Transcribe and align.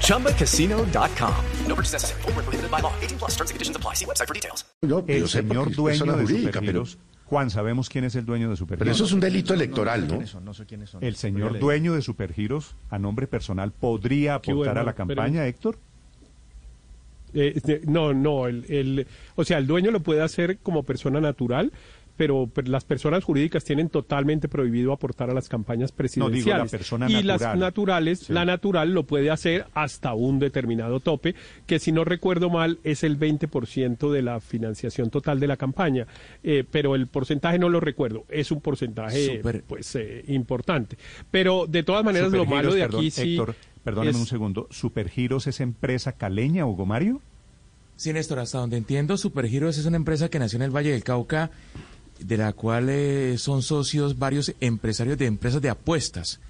ChumbaCasino.com. 0.00 1.34
No 1.68 1.74
purchase 1.74 1.92
necessary. 1.94 2.22
Full 2.22 2.32
prohibited 2.34 2.70
by 2.70 2.80
law. 2.80 2.92
18 3.02 3.18
plus 3.18 3.32
terms 3.36 3.50
and 3.50 3.54
conditions 3.56 3.76
apply. 3.76 3.94
See 3.94 4.04
website 4.06 4.26
for 4.28 4.34
details. 4.34 4.64
Yo, 4.82 5.04
El 5.08 5.28
señor 5.28 5.74
dueño 5.74 6.04
de 6.16 6.22
jurídica, 6.24 6.52
Supergiros. 6.52 6.98
Juan, 7.26 7.50
sabemos 7.50 7.88
quién 7.88 8.04
es 8.04 8.14
el 8.16 8.26
dueño 8.26 8.50
de 8.50 8.54
pero, 8.54 8.56
Supergiros. 8.56 8.78
pero 8.84 8.90
eso 8.92 9.04
es 9.06 9.12
un 9.12 9.20
delito 9.20 9.54
electoral, 9.54 10.06
¿no? 10.06 10.20
El 11.00 11.16
señor 11.16 11.58
dueño 11.58 11.94
de 11.94 12.02
Supergiros, 12.02 12.76
a 12.90 12.98
nombre 12.98 13.26
personal, 13.26 13.72
¿podría 13.72 14.34
aportar 14.34 14.54
bueno, 14.56 14.70
a 14.72 14.84
la 14.84 14.94
pero- 14.94 14.96
campaña, 14.96 15.46
Héctor? 15.46 15.78
Eh, 17.32 17.80
no, 17.86 18.12
no, 18.14 18.46
el, 18.46 18.64
el- 18.68 19.06
o 19.36 19.44
sea, 19.44 19.58
el 19.58 19.66
dueño 19.66 19.90
lo 19.90 20.00
puede 20.00 20.20
hacer 20.22 20.58
como 20.58 20.82
persona 20.84 21.20
natural, 21.20 21.72
pero, 22.16 22.48
pero 22.54 22.70
las 22.70 22.84
personas 22.84 23.24
jurídicas 23.24 23.64
tienen 23.64 23.88
totalmente 23.88 24.48
prohibido 24.48 24.92
aportar 24.92 25.30
a 25.30 25.34
las 25.34 25.48
campañas 25.48 25.90
presidenciales. 25.92 26.70
persona 26.70 27.10
y 27.10 27.22
las 27.22 27.40
natural. 27.40 27.58
naturales, 27.58 28.18
Sí. 28.20 28.32
la 28.32 28.44
natural 28.44 28.92
lo 28.94 29.04
puede 29.04 29.30
hacer 29.30 29.66
hasta 29.74 30.14
un 30.14 30.38
determinado 30.38 31.00
tope, 31.00 31.34
que 31.66 31.78
si 31.78 31.90
no 31.92 32.04
recuerdo 32.04 32.50
mal 32.50 32.78
es 32.84 33.02
el 33.04 33.16
20% 33.18 34.12
de 34.12 34.22
la 34.22 34.40
financiación 34.40 35.10
total 35.10 35.40
de 35.40 35.46
la 35.48 35.56
campaña, 35.56 36.06
Eh, 36.42 36.64
pero 36.70 36.94
el 36.94 37.06
porcentaje 37.06 37.58
no 37.58 37.68
lo 37.68 37.80
recuerdo, 37.80 38.24
es 38.28 38.50
un 38.50 38.60
porcentaje 38.60 39.42
pues 39.66 39.94
eh, 39.96 40.24
importante. 40.28 40.96
Pero 41.30 41.66
de 41.66 41.82
todas 41.82 42.04
maneras 42.04 42.30
lo 42.32 42.44
malo 42.46 42.72
de 42.74 42.80
perdón, 42.82 43.00
aquí 43.00 43.10
sí 43.10 43.32
Héctor, 43.34 43.54
perdóname 43.82 44.10
es- 44.10 44.16
un 44.16 44.26
segundo. 44.26 44.68
¿Supergiros 44.70 45.46
es 45.46 45.60
empresa 45.60 46.12
caleña, 46.12 46.66
Hugo 46.66 46.86
Mario? 46.86 47.20
Sí, 47.96 48.12
Néstor, 48.12 48.40
hasta 48.40 48.58
donde 48.58 48.76
entiendo, 48.76 49.16
Supergiros 49.16 49.78
es 49.78 49.86
una 49.86 49.96
empresa 49.96 50.28
que 50.28 50.38
nació 50.38 50.56
en 50.56 50.62
el 50.62 50.70
Valle 50.74 50.90
del 50.90 51.04
Cauca, 51.04 51.50
de 52.18 52.36
la 52.36 52.52
cual 52.52 52.88
eh, 52.88 53.36
son 53.38 53.62
socios 53.62 54.18
varios 54.18 54.54
empresarios 54.60 55.18
de 55.18 55.26
empresas 55.26 55.60
de 55.60 55.70
apuestas, 55.70 56.40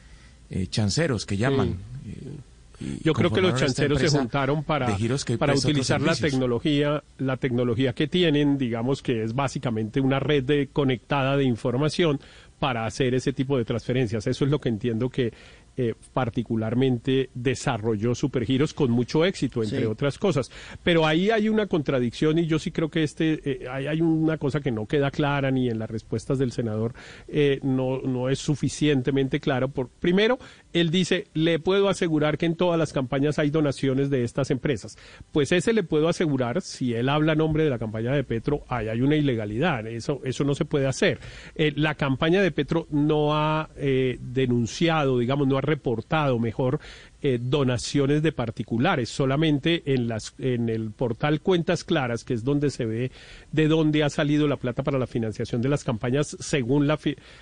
eh, 0.50 0.66
chanceros 0.66 1.26
que 1.26 1.36
llaman. 1.36 1.76
eh, 2.06 2.98
Yo 3.02 3.12
creo 3.14 3.30
que 3.32 3.40
los 3.40 3.58
chanceros 3.58 4.00
se 4.00 4.08
juntaron 4.08 4.62
para, 4.64 4.86
de 4.88 4.96
giros 4.96 5.24
que 5.24 5.38
para 5.38 5.54
utilizar 5.54 6.00
la 6.00 6.14
tecnología, 6.14 7.02
la 7.18 7.36
tecnología 7.36 7.92
que 7.92 8.06
tienen, 8.08 8.58
digamos 8.58 9.02
que 9.02 9.22
es 9.22 9.34
básicamente 9.34 10.00
una 10.00 10.20
red 10.20 10.44
de, 10.44 10.68
conectada 10.72 11.36
de 11.36 11.44
información 11.44 12.20
para 12.58 12.86
hacer 12.86 13.14
ese 13.14 13.32
tipo 13.32 13.56
de 13.58 13.64
transferencias. 13.64 14.26
Eso 14.26 14.44
es 14.44 14.50
lo 14.50 14.60
que 14.60 14.68
entiendo 14.68 15.08
que 15.08 15.32
eh, 15.76 15.94
particularmente 16.12 17.30
desarrolló 17.34 18.14
Supergiros 18.14 18.74
con 18.74 18.90
mucho 18.90 19.24
éxito, 19.24 19.62
entre 19.62 19.80
Sí. 19.80 19.84
otras 19.86 20.18
cosas. 20.18 20.50
Pero 20.82 21.06
ahí 21.06 21.30
hay 21.30 21.48
una 21.48 21.66
contradicción 21.66 22.38
y 22.38 22.46
yo 22.46 22.58
sí 22.58 22.70
creo 22.70 22.90
que 22.90 23.02
este, 23.02 23.40
eh, 23.44 23.68
hay, 23.68 23.86
hay 23.86 24.00
una 24.00 24.38
cosa 24.38 24.60
que 24.60 24.70
no 24.70 24.86
queda 24.86 25.10
clara 25.10 25.50
ni 25.50 25.68
en 25.68 25.78
las 25.78 25.90
respuestas 25.90 26.38
del 26.38 26.52
senador, 26.52 26.94
eh, 27.28 27.60
no, 27.62 28.00
no 28.02 28.28
es 28.28 28.38
suficientemente 28.38 29.40
claro. 29.40 29.68
Por, 29.68 29.88
primero, 29.88 30.38
él 30.74 30.90
dice, 30.90 31.28
le 31.34 31.58
puedo 31.58 31.88
asegurar 31.88 32.36
que 32.36 32.46
en 32.46 32.56
todas 32.56 32.78
las 32.78 32.92
campañas 32.92 33.38
hay 33.38 33.50
donaciones 33.50 34.10
de 34.10 34.24
estas 34.24 34.50
empresas. 34.50 34.98
Pues 35.32 35.52
ese 35.52 35.72
le 35.72 35.84
puedo 35.84 36.08
asegurar, 36.08 36.60
si 36.60 36.94
él 36.94 37.08
habla 37.08 37.32
a 37.32 37.36
nombre 37.36 37.64
de 37.64 37.70
la 37.70 37.78
campaña 37.78 38.12
de 38.12 38.24
Petro, 38.24 38.64
ahí 38.68 38.88
hay 38.88 39.00
una 39.00 39.16
ilegalidad, 39.16 39.86
eso, 39.86 40.20
eso 40.24 40.44
no 40.44 40.54
se 40.54 40.64
puede 40.64 40.86
hacer. 40.86 41.20
Eh, 41.54 41.72
la 41.76 41.94
campaña 41.94 42.42
de 42.42 42.50
Petro 42.50 42.88
no 42.90 43.36
ha 43.36 43.70
eh, 43.76 44.18
denunciado, 44.20 45.18
digamos, 45.18 45.46
no 45.46 45.56
ha 45.56 45.62
reportado 45.62 46.38
mejor 46.40 46.80
eh, 47.26 47.38
donaciones 47.40 48.22
de 48.22 48.32
particulares, 48.32 49.08
solamente 49.08 49.94
en 49.94 50.08
las 50.08 50.34
en 50.38 50.68
el 50.68 50.90
portal 50.90 51.40
Cuentas 51.40 51.82
Claras, 51.82 52.22
que 52.22 52.34
es 52.34 52.44
donde 52.44 52.68
se 52.68 52.84
ve 52.84 53.12
de 53.50 53.66
dónde 53.66 54.04
ha 54.04 54.10
salido 54.10 54.46
la 54.46 54.58
plata 54.58 54.82
para 54.82 54.98
la 54.98 55.06
financiación 55.06 55.62
de 55.62 55.70
las 55.70 55.84
campañas 55.84 56.36
según 56.38 56.86
la, 56.86 56.98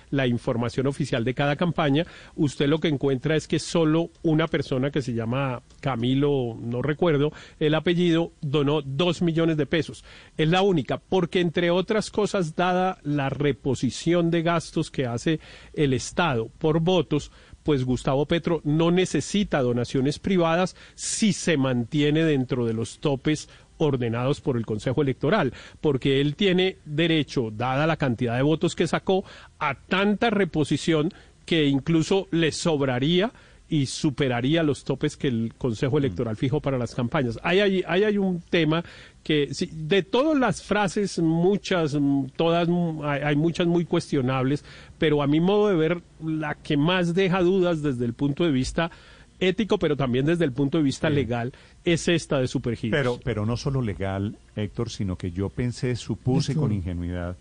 la 0.09 0.25
información 0.25 0.87
oficial 0.87 1.25
de 1.25 1.33
cada 1.33 1.57
campaña, 1.57 2.05
usted 2.37 2.67
lo 2.67 2.79
que 2.79 2.87
encuentra 2.87 3.35
es 3.35 3.45
que 3.45 3.59
solo 3.59 4.09
una 4.21 4.47
persona 4.47 4.89
que 4.89 5.01
se 5.01 5.13
llama 5.13 5.61
Camilo, 5.81 6.57
no 6.61 6.81
recuerdo 6.81 7.33
el 7.59 7.75
apellido, 7.75 8.31
donó 8.39 8.81
dos 8.83 9.21
millones 9.21 9.57
de 9.57 9.65
pesos. 9.65 10.05
Es 10.37 10.47
la 10.47 10.61
única, 10.61 10.97
porque 10.97 11.41
entre 11.41 11.71
otras 11.71 12.09
cosas, 12.09 12.55
dada 12.55 12.99
la 13.03 13.29
reposición 13.29 14.31
de 14.31 14.43
gastos 14.43 14.89
que 14.89 15.07
hace 15.07 15.41
el 15.73 15.91
Estado 15.91 16.49
por 16.57 16.79
votos, 16.79 17.33
pues 17.63 17.85
Gustavo 17.85 18.25
Petro 18.25 18.61
no 18.63 18.91
necesita 18.91 19.61
donaciones 19.61 20.19
privadas 20.19 20.75
si 20.95 21.33
se 21.33 21.57
mantiene 21.57 22.23
dentro 22.23 22.65
de 22.65 22.73
los 22.73 22.99
topes 22.99 23.49
ordenados 23.77 24.41
por 24.41 24.57
el 24.57 24.65
Consejo 24.65 25.01
Electoral, 25.01 25.53
porque 25.81 26.21
él 26.21 26.35
tiene 26.35 26.77
derecho, 26.85 27.51
dada 27.51 27.87
la 27.87 27.97
cantidad 27.97 28.35
de 28.35 28.43
votos 28.43 28.75
que 28.75 28.87
sacó, 28.87 29.23
a 29.59 29.75
tanta 29.75 30.29
reposición 30.29 31.11
que 31.45 31.65
incluso 31.65 32.27
le 32.31 32.51
sobraría 32.51 33.31
y 33.73 33.87
superaría 33.87 34.61
los 34.61 34.83
topes 34.83 35.17
que 35.17 35.27
el 35.27 35.55
Consejo 35.57 35.97
Electoral 35.97 36.37
fijó 36.37 36.61
para 36.61 36.77
las 36.77 36.93
campañas. 36.93 37.39
Ahí 37.41 37.59
hay, 37.59 37.83
ahí 37.87 38.03
hay 38.03 38.19
un 38.19 38.39
tema 38.39 38.83
que, 39.23 39.51
sí, 39.51 39.67
de 39.73 40.03
todas 40.03 40.37
las 40.37 40.61
frases, 40.61 41.17
muchas, 41.17 41.95
mm, 41.99 42.25
todas, 42.35 42.69
mm, 42.69 43.01
hay, 43.03 43.21
hay 43.21 43.35
muchas 43.35 43.65
muy 43.65 43.85
cuestionables, 43.85 44.63
pero 44.99 45.23
a 45.23 45.27
mi 45.27 45.39
modo 45.39 45.69
de 45.69 45.75
ver, 45.75 46.03
la 46.23 46.53
que 46.53 46.77
más 46.77 47.15
deja 47.15 47.41
dudas 47.41 47.81
desde 47.81 48.05
el 48.05 48.13
punto 48.13 48.43
de 48.43 48.51
vista 48.51 48.91
ético, 49.39 49.79
pero 49.79 49.97
también 49.97 50.27
desde 50.27 50.45
el 50.45 50.51
punto 50.51 50.77
de 50.77 50.83
vista 50.83 51.09
legal, 51.09 51.51
es 51.83 52.07
esta 52.07 52.39
de 52.39 52.47
Supergiros. 52.47 52.95
Pero, 52.95 53.19
pero 53.23 53.43
no 53.47 53.57
solo 53.57 53.81
legal, 53.81 54.37
Héctor, 54.55 54.91
sino 54.91 55.15
que 55.15 55.31
yo 55.31 55.49
pensé, 55.49 55.95
supuse 55.95 56.53
con 56.53 56.71
ingenuidad, 56.71 57.37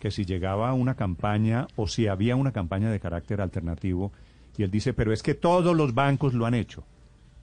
que 0.00 0.10
si 0.10 0.24
llegaba 0.24 0.74
una 0.74 0.96
campaña 0.96 1.68
o 1.76 1.86
si 1.86 2.08
había 2.08 2.34
una 2.34 2.50
campaña 2.50 2.90
de 2.90 2.98
carácter 2.98 3.40
alternativo, 3.40 4.10
y 4.58 4.62
él 4.62 4.70
dice, 4.70 4.92
pero 4.92 5.12
es 5.12 5.22
que 5.22 5.34
todos 5.34 5.76
los 5.76 5.94
bancos 5.94 6.34
lo 6.34 6.46
han 6.46 6.54
hecho. 6.54 6.84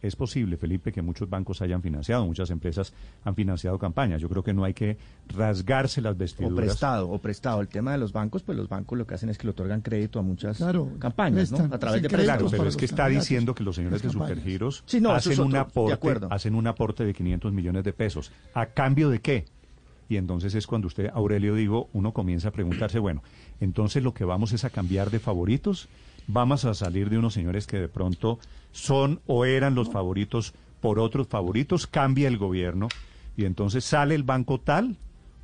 Es 0.01 0.17
posible, 0.17 0.57
Felipe, 0.57 0.91
que 0.91 1.01
muchos 1.01 1.29
bancos 1.29 1.61
hayan 1.61 1.81
financiado, 1.81 2.25
muchas 2.25 2.49
empresas 2.49 2.91
han 3.23 3.35
financiado 3.35 3.79
campañas. 3.79 4.19
Yo 4.21 4.27
creo 4.27 4.43
que 4.43 4.53
no 4.53 4.65
hay 4.65 4.73
que 4.73 4.97
rasgarse 5.29 6.01
las 6.01 6.15
O 6.15 6.17
vestiduras. 6.17 6.57
prestado, 6.57 7.09
o 7.09 7.19
prestado. 7.19 7.61
El 7.61 7.69
tema 7.69 7.93
de 7.93 7.99
los 7.99 8.11
bancos, 8.11 8.43
pues 8.43 8.57
los 8.57 8.67
bancos 8.67 8.97
lo 8.97 9.07
que 9.07 9.13
hacen 9.15 9.29
es 9.29 9.37
que 9.37 9.45
le 9.47 9.51
otorgan 9.51 9.79
crédito 9.81 10.19
a 10.19 10.21
muchas 10.21 10.57
Claro, 10.57 10.91
campañas, 10.99 11.53
¿no? 11.53 11.73
A 11.73 11.79
través 11.79 12.01
de 12.01 12.09
Claro, 12.09 12.47
pero 12.51 12.67
es 12.67 12.75
que 12.75 12.83
está 12.83 13.07
diciendo 13.07 13.55
que 13.55 13.63
los 13.63 13.77
señores 13.77 14.01
de. 14.01 14.09
Supergiros 14.09 14.83
Sí, 14.85 14.99
no, 14.99 15.09
eso 15.11 15.15
hacen, 15.29 15.31
es 15.33 15.39
un 15.39 15.47
otro, 15.47 15.59
aporte, 15.61 15.93
acuerdo. 15.93 16.27
hacen 16.31 16.55
un 16.55 16.67
aporte 16.67 17.05
de 17.05 17.13
500 17.13 17.53
millones 17.53 17.85
de 17.85 17.93
pesos. 17.93 18.29
¿A 18.53 18.65
cambio 18.65 19.09
de 19.09 19.21
qué? 19.21 19.45
Y 20.09 20.17
entonces 20.17 20.55
es 20.55 20.67
cuando 20.67 20.87
usted, 20.87 21.09
Aurelio, 21.13 21.55
digo, 21.55 21.89
uno 21.93 22.11
comienza 22.11 22.49
a 22.49 22.51
preguntarse, 22.51 22.99
bueno, 22.99 23.23
entonces 23.59 24.03
lo 24.03 24.13
que 24.13 24.25
vamos 24.25 24.51
es 24.51 24.65
a 24.65 24.69
cambiar 24.69 25.09
de 25.11 25.19
favoritos, 25.19 25.87
vamos 26.27 26.65
a 26.65 26.73
salir 26.73 27.09
de 27.09 27.17
unos 27.17 27.33
señores 27.33 27.67
que 27.67 27.79
de 27.79 27.87
pronto 27.87 28.39
son 28.71 29.21
o 29.27 29.45
eran 29.45 29.75
los 29.75 29.89
favoritos 29.89 30.53
por 30.81 30.99
otros 30.99 31.27
favoritos, 31.27 31.87
cambia 31.87 32.27
el 32.27 32.37
gobierno. 32.37 32.89
Y 33.37 33.45
entonces 33.45 33.85
sale 33.85 34.15
el 34.15 34.23
banco 34.23 34.59
tal 34.59 34.97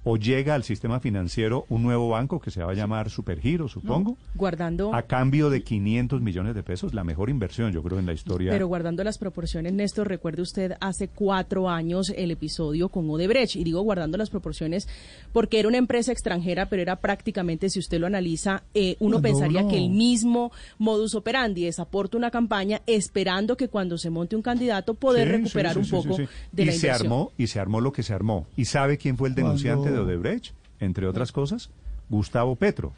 o 0.03 0.17
llega 0.17 0.55
al 0.55 0.63
sistema 0.63 0.99
financiero 0.99 1.65
un 1.69 1.83
nuevo 1.83 2.09
banco 2.09 2.39
que 2.39 2.51
se 2.51 2.63
va 2.63 2.71
a 2.71 2.75
llamar 2.75 3.09
Supergiro, 3.09 3.67
supongo, 3.67 4.17
guardando 4.35 4.93
a 4.93 5.01
cambio 5.03 5.49
de 5.49 5.61
500 5.63 6.21
millones 6.21 6.55
de 6.55 6.63
pesos, 6.63 6.93
la 6.93 7.03
mejor 7.03 7.29
inversión, 7.29 7.71
yo 7.71 7.83
creo, 7.83 7.99
en 7.99 8.05
la 8.05 8.13
historia. 8.13 8.51
pero 8.51 8.67
guardando 8.67 9.03
las 9.03 9.17
proporciones 9.17 9.73
Néstor 9.73 10.07
recuerde 10.07 10.41
usted 10.41 10.73
hace 10.79 11.07
cuatro 11.09 11.69
años 11.69 12.13
el 12.15 12.31
episodio 12.31 12.89
con 12.89 13.09
Odebrecht 13.09 13.55
y 13.55 13.63
digo 13.63 13.81
guardando 13.81 14.17
las 14.17 14.29
proporciones 14.29 14.88
porque 15.33 15.59
era 15.59 15.67
una 15.67 15.77
empresa 15.77 16.12
extranjera 16.12 16.68
pero 16.69 16.81
era 16.81 16.95
prácticamente 16.97 17.69
si 17.69 17.79
usted 17.79 18.00
lo 18.00 18.07
analiza 18.07 18.63
eh, 18.74 18.95
uno 19.00 19.21
pensaría 19.21 19.68
que 19.68 19.77
el 19.77 19.89
mismo 19.89 20.51
modus 20.77 21.15
operandi 21.15 21.65
es 21.65 21.79
aporta 21.79 22.18
una 22.18 22.31
campaña 22.31 22.81
esperando 22.88 23.57
que 23.57 23.68
cuando 23.68 23.97
se 23.97 24.09
monte 24.09 24.35
un 24.35 24.41
candidato 24.41 24.94
poder 24.94 25.27
Sí, 25.27 25.33
recuperar 25.33 25.74
sí, 25.74 25.79
un 25.79 25.85
sí, 25.85 25.91
poco 25.91 26.15
sí. 26.15 26.27
de 26.51 26.63
y 26.63 26.65
la 26.65 26.71
se 26.71 26.77
inversión 26.88 27.07
armó 27.07 27.31
y 27.38 27.47
se 27.47 27.59
armó 27.59 27.81
lo 27.81 27.91
que 27.91 28.03
se 28.03 28.13
armó. 28.13 28.47
¿Y 28.56 28.65
sabe 28.65 28.97
quién 28.97 29.18
fue 29.18 29.29
el 29.29 29.35
denunciante 29.35 29.88
De 29.91 30.00
Odebrecht? 30.00 30.53
Entre 30.80 31.07
otras 31.07 31.31
cosas, 31.31 31.69
Gustavo 32.09 32.56
Petro. 32.56 32.94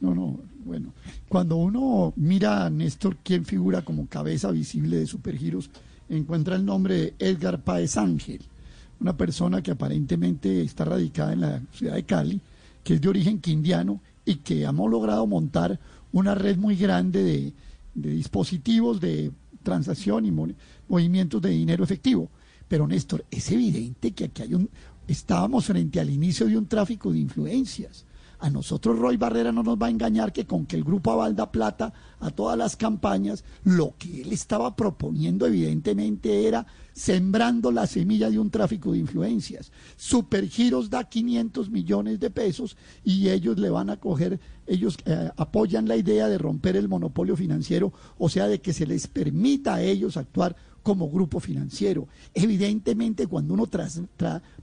No, 0.00 0.14
no, 0.14 0.38
bueno. 0.64 0.92
Cuando 1.28 1.56
uno 1.56 2.12
mira 2.16 2.64
a 2.66 2.70
Néstor, 2.70 3.16
quién 3.22 3.44
figura 3.44 3.82
como 3.82 4.06
cabeza 4.06 4.50
visible 4.50 4.96
de 4.98 5.06
Supergiros, 5.06 5.70
encuentra 6.08 6.56
el 6.56 6.64
nombre 6.64 6.94
de 6.94 7.14
Edgar 7.18 7.60
Páez 7.60 7.96
Ángel, 7.96 8.40
una 9.00 9.16
persona 9.16 9.62
que 9.62 9.70
aparentemente 9.72 10.62
está 10.62 10.84
radicada 10.84 11.32
en 11.32 11.40
la 11.42 11.60
ciudad 11.72 11.94
de 11.94 12.04
Cali, 12.04 12.40
que 12.82 12.94
es 12.94 13.00
de 13.00 13.08
origen 13.08 13.40
quindiano 13.40 14.00
y 14.24 14.36
que 14.36 14.62
hemos 14.64 14.90
logrado 14.90 15.26
montar 15.26 15.78
una 16.12 16.34
red 16.34 16.56
muy 16.56 16.76
grande 16.76 17.22
de, 17.22 17.52
de 17.94 18.10
dispositivos 18.10 19.00
de 19.00 19.30
transacción 19.62 20.24
y 20.26 20.30
mo- 20.30 20.48
movimientos 20.88 21.40
de 21.42 21.50
dinero 21.50 21.84
efectivo. 21.84 22.28
Pero 22.68 22.86
Néstor, 22.86 23.24
es 23.30 23.50
evidente 23.50 24.12
que 24.12 24.24
aquí 24.24 24.42
hay 24.42 24.54
un 24.54 24.68
estábamos 25.10 25.66
frente 25.66 25.98
al 26.00 26.10
inicio 26.10 26.46
de 26.46 26.56
un 26.56 26.66
tráfico 26.66 27.12
de 27.12 27.18
influencias. 27.18 28.04
A 28.40 28.48
nosotros 28.48 28.98
Roy 28.98 29.18
Barrera 29.18 29.52
no 29.52 29.62
nos 29.62 29.76
va 29.76 29.88
a 29.88 29.90
engañar 29.90 30.32
que 30.32 30.46
con 30.46 30.64
que 30.64 30.76
el 30.76 30.82
grupo 30.82 31.12
Aval 31.12 31.36
da 31.36 31.52
plata 31.52 31.92
a 32.20 32.30
todas 32.30 32.56
las 32.56 32.74
campañas, 32.74 33.44
lo 33.64 33.94
que 33.98 34.22
él 34.22 34.32
estaba 34.32 34.74
proponiendo 34.76 35.46
evidentemente 35.46 36.48
era 36.48 36.66
sembrando 36.94 37.70
la 37.70 37.86
semilla 37.86 38.30
de 38.30 38.38
un 38.38 38.50
tráfico 38.50 38.92
de 38.92 38.98
influencias. 38.98 39.70
Supergiros 39.96 40.88
da 40.88 41.04
500 41.04 41.70
millones 41.70 42.18
de 42.18 42.30
pesos 42.30 42.78
y 43.04 43.28
ellos 43.28 43.58
le 43.58 43.68
van 43.68 43.90
a 43.90 43.98
coger, 43.98 44.40
ellos 44.66 44.96
eh, 45.04 45.30
apoyan 45.36 45.86
la 45.86 45.96
idea 45.96 46.26
de 46.28 46.38
romper 46.38 46.76
el 46.76 46.88
monopolio 46.88 47.36
financiero, 47.36 47.92
o 48.18 48.30
sea, 48.30 48.48
de 48.48 48.60
que 48.62 48.72
se 48.72 48.86
les 48.86 49.06
permita 49.06 49.74
a 49.74 49.82
ellos 49.82 50.16
actuar 50.16 50.56
como 50.82 51.10
grupo 51.10 51.40
financiero. 51.40 52.08
Evidentemente, 52.32 53.26
cuando 53.26 53.52
uno 53.54 53.68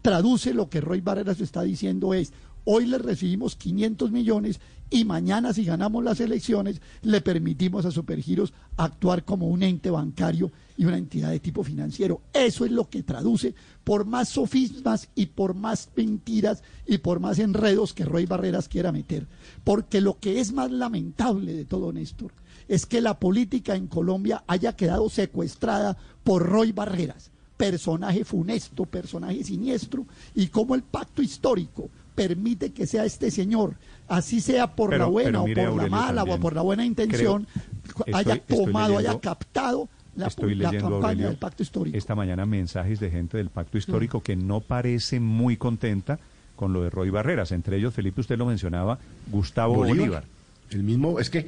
traduce 0.01 0.53
lo 0.53 0.68
que 0.68 0.81
Roy 0.81 1.01
Barreras 1.01 1.39
está 1.41 1.62
diciendo 1.62 2.15
es, 2.15 2.33
hoy 2.69 2.85
le 2.85 2.97
recibimos 2.97 3.55
500 3.55 4.11
millones 4.11 4.59
y 4.89 5.05
mañana 5.05 5.53
si 5.53 5.63
ganamos 5.63 6.03
las 6.03 6.19
elecciones 6.19 6.81
le 7.01 7.21
permitimos 7.21 7.85
a 7.85 7.91
Supergiros 7.91 8.53
actuar 8.75 9.23
como 9.23 9.47
un 9.47 9.63
ente 9.63 9.89
bancario 9.89 10.51
y 10.75 10.83
una 10.83 10.97
entidad 10.97 11.31
de 11.31 11.39
tipo 11.39 11.63
financiero. 11.63 12.21
Eso 12.33 12.65
es 12.65 12.71
lo 12.71 12.89
que 12.89 13.03
traduce 13.03 13.55
por 13.85 14.05
más 14.05 14.27
sofismas 14.27 15.07
y 15.15 15.27
por 15.27 15.53
más 15.53 15.89
mentiras 15.95 16.61
y 16.85 16.97
por 16.97 17.21
más 17.21 17.39
enredos 17.39 17.93
que 17.93 18.03
Roy 18.03 18.25
Barreras 18.25 18.67
quiera 18.67 18.91
meter. 18.91 19.27
Porque 19.63 20.01
lo 20.01 20.19
que 20.19 20.41
es 20.41 20.51
más 20.51 20.69
lamentable 20.69 21.53
de 21.53 21.63
todo, 21.63 21.93
Néstor, 21.93 22.33
es 22.67 22.85
que 22.85 22.99
la 22.99 23.17
política 23.17 23.75
en 23.75 23.87
Colombia 23.87 24.43
haya 24.45 24.75
quedado 24.75 25.09
secuestrada 25.09 25.97
por 26.25 26.45
Roy 26.45 26.73
Barreras, 26.73 27.31
personaje 27.55 28.25
funesto, 28.25 28.85
personaje 28.85 29.45
siniestro, 29.45 30.05
y 30.35 30.47
como 30.47 30.75
el 30.75 30.83
pacto 30.83 31.21
histórico 31.21 31.89
permite 32.17 32.71
que 32.73 32.87
sea 32.87 33.05
este 33.05 33.29
señor, 33.29 33.75
así 34.07 34.41
sea 34.41 34.75
por 34.75 34.89
Pero- 34.89 35.03
la 35.03 35.09
buena 35.09 35.41
o 35.41 35.45
por 35.45 35.55
la 35.77 35.87
mala 35.87 36.15
también 36.21 36.37
o 36.37 36.41
por 36.41 36.55
la 36.55 36.63
buena 36.63 36.83
intención, 36.83 37.45
Creo- 37.83 38.15
haya 38.17 38.33
estoy- 38.33 38.55
estoy 38.55 38.65
tomado, 38.65 38.97
haya 38.97 39.19
captado 39.19 39.87
la, 40.15 40.25
Estoy 40.27 40.55
la 40.55 40.71
leyendo, 40.71 40.89
campaña 40.89 41.09
Aurelio, 41.11 41.27
del 41.27 41.37
pacto 41.37 41.61
histórico. 41.61 41.95
Esta 41.95 42.15
mañana 42.15 42.47
mensajes 42.47 42.99
de 42.99 43.11
gente 43.11 43.37
del 43.37 43.51
pacto 43.51 43.77
histórico 43.77 44.21
que 44.23 44.35
no 44.35 44.61
parece 44.61 45.19
muy 45.19 45.57
contenta 45.57 46.17
con 46.55 46.73
lo 46.73 46.81
de 46.81 46.89
Roy 46.89 47.11
Barreras. 47.11 47.51
Entre 47.51 47.77
ellos, 47.77 47.93
Felipe, 47.93 48.21
usted 48.21 48.35
lo 48.35 48.47
mencionaba, 48.47 48.97
Gustavo 49.31 49.75
Bolívar. 49.75 50.23
El 50.71 50.81
mismo, 50.81 51.19
es 51.19 51.29
que, 51.29 51.45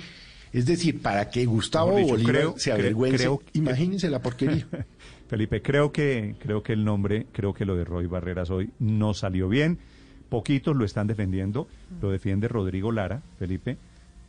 es 0.53 0.67
decir, 0.67 1.01
para 1.01 1.31
que 1.31 1.45
Gustavo 1.45 1.95
dicho, 1.97 2.09
Bolívar 2.09 2.35
creo- 2.35 2.53
se 2.59 2.71
avergüence, 2.71 3.17
creo 3.17 3.41
imagínense 3.53 4.07
la 4.11 4.21
porquería. 4.21 4.67
Felipe, 5.27 5.63
creo 5.63 5.91
que, 5.91 6.35
creo 6.39 6.61
que 6.61 6.73
el 6.73 6.85
nombre, 6.85 7.25
creo 7.31 7.55
que 7.55 7.65
lo 7.65 7.75
de 7.75 7.85
Roy 7.85 8.05
Barreras 8.05 8.51
hoy 8.51 8.69
no 8.79 9.15
salió 9.15 9.49
bien. 9.49 9.79
Poquitos 10.29 10.75
lo 10.75 10.85
están 10.85 11.07
defendiendo. 11.07 11.67
Lo 12.01 12.11
defiende 12.11 12.47
Rodrigo 12.47 12.91
Lara, 12.91 13.21
Felipe, 13.39 13.77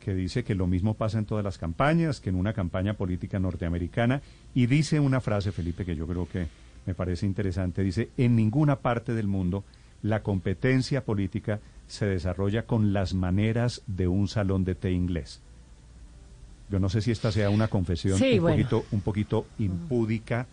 que 0.03 0.15
dice 0.15 0.45
que 0.45 0.55
lo 0.55 0.67
mismo 0.67 0.95
pasa 0.95 1.19
en 1.19 1.27
todas 1.27 1.45
las 1.45 1.59
campañas, 1.59 2.21
que 2.21 2.31
en 2.31 2.37
una 2.37 2.53
campaña 2.53 2.95
política 2.95 3.39
norteamericana. 3.39 4.23
Y 4.55 4.67
dice 4.67 4.99
una 5.01 5.21
frase, 5.21 5.53
Felipe, 5.53 5.85
que 5.85 5.97
yo 5.97 6.07
creo 6.07 6.27
que 6.29 6.47
me 6.87 6.95
parece 6.95 7.27
interesante. 7.27 7.83
Dice, 7.83 8.09
en 8.17 8.37
ninguna 8.37 8.77
parte 8.77 9.13
del 9.15 9.27
mundo 9.27 9.65
la 10.03 10.23
competencia 10.23 11.05
política 11.05 11.61
se 11.87 12.07
desarrolla 12.07 12.63
con 12.63 12.93
las 12.95 13.13
maneras 13.15 13.83
de 13.87 14.09
un 14.09 14.29
salón 14.29 14.65
de 14.65 14.75
té 14.75 14.93
inglés. 14.93 15.41
Yo 16.71 16.79
no 16.79 16.89
sé 16.89 17.03
si 17.03 17.11
esta 17.11 17.33
sea 17.33 17.51
una 17.51 17.69
confesión 17.69 18.17
Sí, 18.17 18.35
un, 18.35 18.43
bueno. 18.43 18.57
poquito, 18.57 18.85
un 18.93 19.01
poquito 19.01 19.47
impúdica 19.59 20.47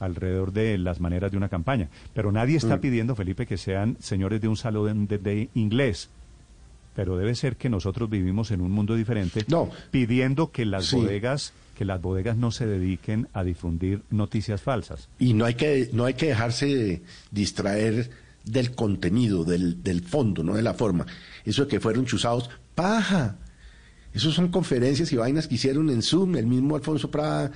alrededor 0.00 0.52
de 0.52 0.76
las 0.78 0.98
maneras 1.00 1.30
de 1.30 1.36
una 1.36 1.48
campaña. 1.48 1.88
Pero 2.14 2.32
nadie 2.32 2.56
está 2.56 2.76
Mm. 2.76 2.80
pidiendo, 2.80 3.14
Felipe, 3.14 3.46
que 3.46 3.56
sean 3.56 3.96
señores 4.00 4.40
de 4.40 4.48
un 4.48 4.56
salón 4.56 5.06
de, 5.06 5.18
de 5.18 5.48
inglés. 5.54 6.08
Pero 6.96 7.16
debe 7.16 7.34
ser 7.36 7.56
que 7.56 7.68
nosotros 7.70 8.10
vivimos 8.10 8.50
en 8.50 8.60
un 8.60 8.72
mundo 8.72 8.96
diferente, 8.96 9.44
No. 9.48 9.70
pidiendo 9.92 10.50
que 10.50 10.64
las 10.64 10.86
Sí. 10.86 10.96
bodegas 10.96 11.52
que 11.76 11.84
las 11.86 12.02
bodegas 12.02 12.36
no 12.36 12.50
se 12.50 12.66
dediquen 12.66 13.28
a 13.32 13.42
difundir 13.42 14.02
noticias 14.10 14.60
falsas. 14.60 15.08
Y 15.18 15.32
no 15.32 15.46
hay 15.46 15.54
que, 15.54 15.88
no 15.94 16.04
hay 16.04 16.12
que 16.12 16.26
dejarse 16.26 17.00
distraer 17.30 18.10
del 18.44 18.74
contenido, 18.74 19.44
del, 19.44 19.82
del 19.82 20.02
fondo, 20.02 20.42
no 20.44 20.54
de 20.56 20.60
la 20.62 20.74
forma. 20.74 21.06
Eso 21.46 21.62
de 21.64 21.68
que 21.68 21.80
fueron 21.80 22.04
chuzados, 22.04 22.50
paja. 22.74 23.36
Eso 24.12 24.30
son 24.30 24.48
conferencias 24.48 25.10
y 25.12 25.16
vainas 25.16 25.46
que 25.48 25.54
hicieron 25.54 25.88
en 25.88 26.02
Zoom. 26.02 26.36
El 26.36 26.46
mismo 26.46 26.76
Alfonso 26.76 27.10
Prada 27.10 27.50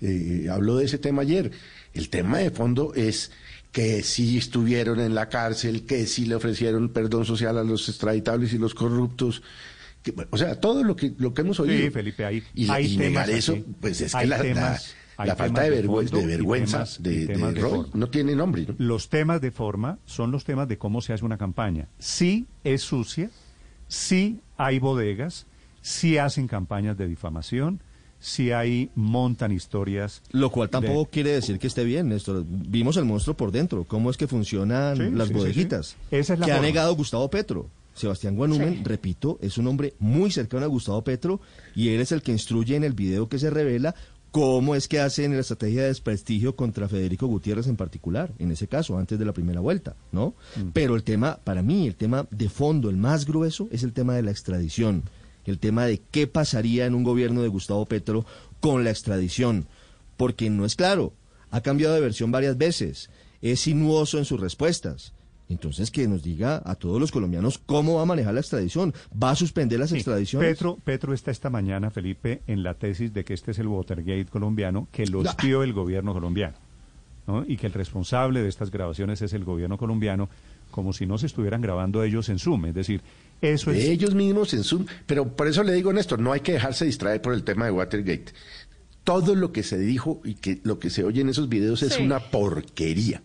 eh, 0.00 0.46
habló 0.50 0.76
de 0.76 0.86
ese 0.86 0.96
tema 0.96 1.20
ayer. 1.20 1.50
El 1.96 2.08
tema 2.10 2.38
de 2.38 2.50
fondo 2.50 2.92
es 2.94 3.32
que 3.72 4.02
sí 4.02 4.38
estuvieron 4.38 5.00
en 5.00 5.14
la 5.14 5.28
cárcel, 5.28 5.84
que 5.84 6.06
sí 6.06 6.24
le 6.26 6.34
ofrecieron 6.34 6.90
perdón 6.90 7.24
social 7.24 7.58
a 7.58 7.64
los 7.64 7.88
extraditables 7.88 8.52
y 8.52 8.58
los 8.58 8.74
corruptos. 8.74 9.42
que- 10.02 10.14
o 10.30 10.38
sea, 10.38 10.60
todo 10.60 10.84
lo 10.84 10.94
que, 10.94 11.14
lo 11.18 11.34
que 11.34 11.40
hemos 11.42 11.58
oído. 11.58 11.76
Sí, 11.84 11.90
Felipe, 11.90 12.24
hay, 12.24 12.40
y, 12.54 12.70
hay 12.70 12.94
y 12.94 12.96
negar 12.96 13.28
eso, 13.28 13.56
pues 13.80 14.00
es 14.00 14.14
Hay 14.14 14.22
que 14.26 14.28
la, 14.28 14.38
temas- 14.40 14.94
falta 15.36 15.62
de, 15.62 15.70
vergüenza, 15.70 16.16
de 16.16 16.26
vergüenza 16.26 16.78
temas- 16.84 17.02
de, 17.02 17.26
temas 17.26 17.54
no 17.94 18.08
tiene 18.08 18.36
nombre. 18.36 18.66
¿no? 18.68 18.74
Los 18.78 19.08
temas 19.08 19.40
de 19.40 19.50
forma 19.50 19.98
son 20.04 20.30
los 20.30 20.44
temas 20.44 20.68
de 20.68 20.78
cómo 20.78 21.00
se 21.00 21.12
hace 21.12 21.24
una 21.24 21.38
campaña. 21.38 21.88
Sí 21.98 22.46
es 22.62 22.82
sucia, 22.82 23.30
sí 23.88 24.40
hay 24.56 24.78
bodegas, 24.78 25.46
sí 25.80 26.18
hacen 26.18 26.46
campañas 26.46 26.96
de 26.96 27.08
difamación, 27.08 27.80
sí 28.20 28.50
hay, 28.52 28.90
montan 28.94 29.52
historias. 29.52 30.22
Lo 30.32 30.50
cual 30.50 30.68
tampoco 30.70 31.04
de- 31.04 31.10
quiere 31.10 31.30
decir 31.32 31.58
que 31.58 31.66
esté 31.66 31.84
bien, 31.84 32.08
Néstor. 32.08 32.44
Vimos 32.48 32.96
el 32.96 33.04
monstruo 33.04 33.36
por 33.36 33.52
dentro, 33.52 33.84
cómo 33.84 34.10
es 34.10 34.16
que 34.16 34.26
funcionan 34.26 34.96
Sí, 34.96 35.02
las 35.12 35.28
sí, 35.28 35.34
sí, 35.34 35.38
bodeguitas. 35.40 35.86
sí. 35.88 35.96
Esa 36.16 36.34
es 36.34 36.40
la 36.40 36.46
que 36.46 36.52
ha 36.52 36.60
negado 36.60 36.94
Gustavo 36.94 37.28
Petro. 37.30 37.68
Sebastián 37.94 38.36
Guanumen, 38.36 38.84
repito, 38.84 39.38
es 39.40 39.56
un 39.56 39.66
hombre 39.68 39.94
muy 39.98 40.30
cercano 40.30 40.64
a 40.64 40.68
Gustavo 40.68 41.02
Petro 41.02 41.40
y 41.74 41.88
él 41.88 42.00
es 42.02 42.12
el 42.12 42.20
que 42.20 42.30
instruye 42.32 42.76
en 42.76 42.84
el 42.84 42.92
video 42.92 43.26
que 43.30 43.38
se 43.38 43.48
revela 43.48 43.94
cómo 44.32 44.74
es 44.74 44.86
que 44.86 45.00
hacen 45.00 45.32
la 45.32 45.40
estrategia 45.40 45.80
de 45.80 45.88
desprestigio 45.88 46.56
contra 46.56 46.88
Federico 46.90 47.26
Gutiérrez 47.26 47.68
en 47.68 47.76
particular, 47.76 48.32
en 48.38 48.50
ese 48.50 48.68
caso, 48.68 48.98
antes 48.98 49.18
de 49.18 49.24
la 49.24 49.32
primera 49.32 49.60
vuelta, 49.60 49.96
¿no? 50.12 50.34
Mm. 50.56 50.68
Pero 50.74 50.94
el 50.94 51.04
tema, 51.04 51.38
para 51.42 51.62
mí, 51.62 51.86
el 51.86 51.94
tema 51.96 52.26
de 52.30 52.50
fondo, 52.50 52.90
el 52.90 52.98
más 52.98 53.24
grueso, 53.24 53.66
es 53.70 53.82
el 53.82 53.94
tema 53.94 54.14
de 54.14 54.22
la 54.24 54.30
extradición, 54.30 55.04
el 55.50 55.58
tema 55.58 55.84
de 55.86 56.00
qué 56.10 56.26
pasaría 56.26 56.86
en 56.86 56.94
un 56.94 57.04
gobierno 57.04 57.42
de 57.42 57.48
Gustavo 57.48 57.86
Petro 57.86 58.24
con 58.60 58.84
la 58.84 58.90
extradición, 58.90 59.66
porque 60.16 60.50
no 60.50 60.64
es 60.64 60.76
claro, 60.76 61.12
ha 61.50 61.60
cambiado 61.60 61.94
de 61.94 62.00
versión 62.00 62.30
varias 62.32 62.56
veces, 62.58 63.10
es 63.42 63.60
sinuoso 63.60 64.18
en 64.18 64.24
sus 64.24 64.40
respuestas. 64.40 65.12
Entonces, 65.48 65.92
que 65.92 66.08
nos 66.08 66.24
diga 66.24 66.60
a 66.64 66.74
todos 66.74 67.00
los 67.00 67.12
colombianos 67.12 67.58
cómo 67.58 67.94
va 67.94 68.02
a 68.02 68.06
manejar 68.06 68.34
la 68.34 68.40
extradición. 68.40 68.92
¿Va 69.22 69.30
a 69.30 69.36
suspender 69.36 69.78
las 69.78 69.90
Sí, 69.90 69.94
extradiciones? 69.96 70.48
Petro, 70.48 70.76
Petro 70.82 71.14
está 71.14 71.30
esta 71.30 71.50
mañana, 71.50 71.92
Felipe, 71.92 72.42
en 72.48 72.64
la 72.64 72.74
tesis 72.74 73.14
de 73.14 73.24
que 73.24 73.34
este 73.34 73.52
es 73.52 73.60
el 73.60 73.68
Watergate 73.68 74.24
colombiano, 74.26 74.88
que 74.90 75.06
lo 75.06 75.22
espió 75.22 75.62
el 75.62 75.72
gobierno 75.72 76.12
colombiano, 76.12 76.56
¿no? 77.28 77.44
y 77.46 77.56
que 77.56 77.68
el 77.68 77.74
responsable 77.74 78.42
de 78.42 78.48
estas 78.48 78.72
grabaciones 78.72 79.22
es 79.22 79.34
el 79.34 79.44
gobierno 79.44 79.78
colombiano, 79.78 80.28
como 80.72 80.92
si 80.92 81.06
no 81.06 81.16
se 81.16 81.26
estuvieran 81.26 81.60
grabando 81.60 82.02
ellos 82.02 82.28
en 82.28 82.40
Zoom. 82.40 82.66
Es 82.66 82.74
decir, 82.74 83.02
eso 83.40 83.70
es... 83.70 83.78
de 83.78 83.92
ellos 83.92 84.14
mismos 84.14 84.52
en 84.54 84.64
Zoom. 84.64 84.86
Pero 85.06 85.34
por 85.36 85.46
eso 85.48 85.62
le 85.62 85.72
digo, 85.72 85.92
Néstor, 85.92 86.18
no 86.20 86.32
hay 86.32 86.40
que 86.40 86.52
dejarse 86.52 86.84
distraer 86.84 87.20
por 87.22 87.32
el 87.34 87.42
tema 87.44 87.64
de 87.66 87.70
Watergate. 87.72 88.32
Todo 89.04 89.34
lo 89.34 89.52
que 89.52 89.62
se 89.62 89.78
dijo 89.78 90.20
y 90.24 90.34
que 90.34 90.60
lo 90.64 90.78
que 90.78 90.90
se 90.90 91.04
oye 91.04 91.20
en 91.20 91.28
esos 91.28 91.48
videos 91.48 91.82
es 91.82 91.94
Sí. 91.94 92.02
una 92.02 92.18
porquería. 92.18 93.22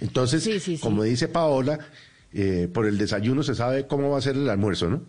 Entonces, 0.00 0.42
Sí, 0.42 0.58
sí, 0.60 0.76
sí. 0.76 0.82
como 0.82 1.02
dice 1.02 1.28
Paola, 1.28 1.78
eh, 2.32 2.68
por 2.72 2.86
el 2.86 2.98
desayuno 2.98 3.42
se 3.42 3.54
sabe 3.54 3.86
cómo 3.86 4.10
va 4.10 4.18
a 4.18 4.22
ser 4.22 4.36
el 4.36 4.48
almuerzo, 4.48 4.88
¿no? 4.88 5.02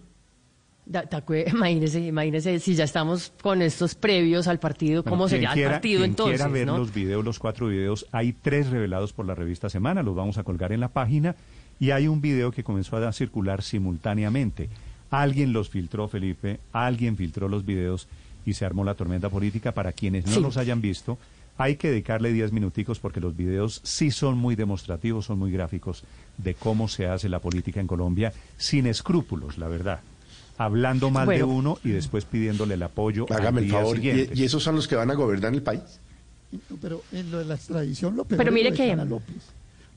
Imagínese, 1.48 2.02
imagínese 2.02 2.60
si 2.60 2.76
ya 2.76 2.84
estamos 2.84 3.32
con 3.42 3.62
estos 3.62 3.96
previos 3.96 4.50
al 4.50 4.60
partido, 4.60 5.02
Bueno, 5.02 5.12
¿cómo 5.18 5.28
quien 5.28 5.38
sería 5.38 5.54
quiera- 5.54 5.70
el 5.70 5.76
partido 5.76 6.00
quien 6.00 6.10
entonces? 6.12 6.36
quiera 6.42 6.52
ver 6.52 6.68
¿no? 6.68 6.78
los 6.78 6.94
videos, 6.94 7.24
los 7.24 7.40
cuatro 7.40 7.68
videos, 7.70 8.06
hay 8.12 8.34
tres 8.34 8.70
revelados 8.70 9.14
por 9.14 9.26
la 9.26 9.34
revista 9.34 9.70
Semana, 9.70 10.04
los 10.04 10.14
vamos 10.14 10.38
a 10.38 10.44
colgar 10.44 10.74
en 10.74 10.82
la 10.82 10.90
página, 10.90 11.38
y 11.80 11.92
hay 11.92 12.08
un 12.08 12.22
video 12.22 12.52
que 12.52 12.64
comenzó 12.64 12.98
a 12.98 13.12
circular 13.14 13.62
simultáneamente. 13.62 14.70
Alguien 15.12 15.54
los 15.54 15.70
filtró, 15.70 16.08
Felipe, 16.08 16.60
alguien 16.72 17.18
filtró 17.18 17.48
los 17.48 17.66
videos 17.66 18.08
y 18.46 18.54
se 18.54 18.66
armó 18.66 18.84
la 18.84 18.96
tormenta 18.96 19.30
política. 19.30 19.72
Para 19.74 19.92
quienes 19.92 20.26
no 20.26 20.32
Sí. 20.34 20.42
los 20.42 20.58
hayan 20.58 20.82
visto, 20.82 21.18
hay 21.58 21.76
que 21.76 21.90
dedicarle 21.92 22.34
diez 22.34 22.52
minuticos 22.52 23.00
porque 23.00 23.20
los 23.20 23.36
videos 23.38 23.80
sí 23.84 24.10
son 24.12 24.38
muy 24.38 24.56
demostrativos, 24.56 25.26
son 25.26 25.38
muy 25.40 25.52
gráficos 25.52 26.04
de 26.38 26.56
cómo 26.56 26.88
se 26.88 27.06
hace 27.08 27.30
la 27.30 27.40
política 27.40 27.80
en 27.80 27.88
Colombia, 27.88 28.34
sin 28.58 28.88
escrúpulos, 28.88 29.58
la 29.58 29.68
verdad. 29.68 30.00
Hablando 30.58 31.10
mal 31.10 31.28
de 31.28 31.44
uno 31.44 31.78
y 31.84 31.90
después 31.90 32.26
pidiéndole 32.26 32.74
el 32.76 32.84
apoyo. 32.84 33.26
al 33.30 33.38
Hágame 33.38 33.62
el 33.62 33.70
favor. 33.72 33.96
siguiente. 33.98 34.32
Y, 34.36 34.42
y 34.42 34.44
esos 34.46 34.64
son 34.64 34.76
los 34.76 34.88
que 34.88 34.96
van 34.96 35.10
a 35.12 35.16
gobernar 35.16 35.54
el 35.54 35.62
país. 35.62 35.82
Pero 36.82 37.02
en 37.12 37.32
lo 37.32 37.40
de 37.40 37.46
la 37.46 37.56
extradición, 37.56 38.16
lo 38.16 38.26
peor 38.26 38.38
Pero 38.38 38.50
es 38.50 38.54
mire 38.54 38.70
lo 38.70 38.76
de 38.76 38.84
que- 38.96 38.96
López. 39.06 39.36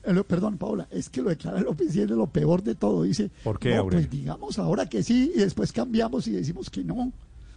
Eh, 0.07 0.13
lo- 0.13 0.23
perdón, 0.25 0.57
Paola, 0.57 0.87
es 0.89 1.09
que 1.09 1.21
lo 1.21 1.29
de 1.29 1.37
Clara 1.37 1.61
López 1.61 1.95
es 1.95 2.09
lo 2.09 2.27
peor 2.27 2.63
de 2.63 2.75
todo. 2.75 3.03
Dice, 3.03 3.29
¿Por 3.43 3.59
qué, 3.59 3.75
no, 3.75 3.81
Aurelio? 3.81 4.07
pues 4.07 4.19
digamos 4.19 4.57
ahora 4.57 4.87
que 4.87 5.03
sí 5.03 5.31
y 5.35 5.39
después 5.39 5.71
cambiamos 5.73 6.27
y 6.27 6.31
decimos 6.31 6.69
que 6.69 6.83
no. 6.83 6.95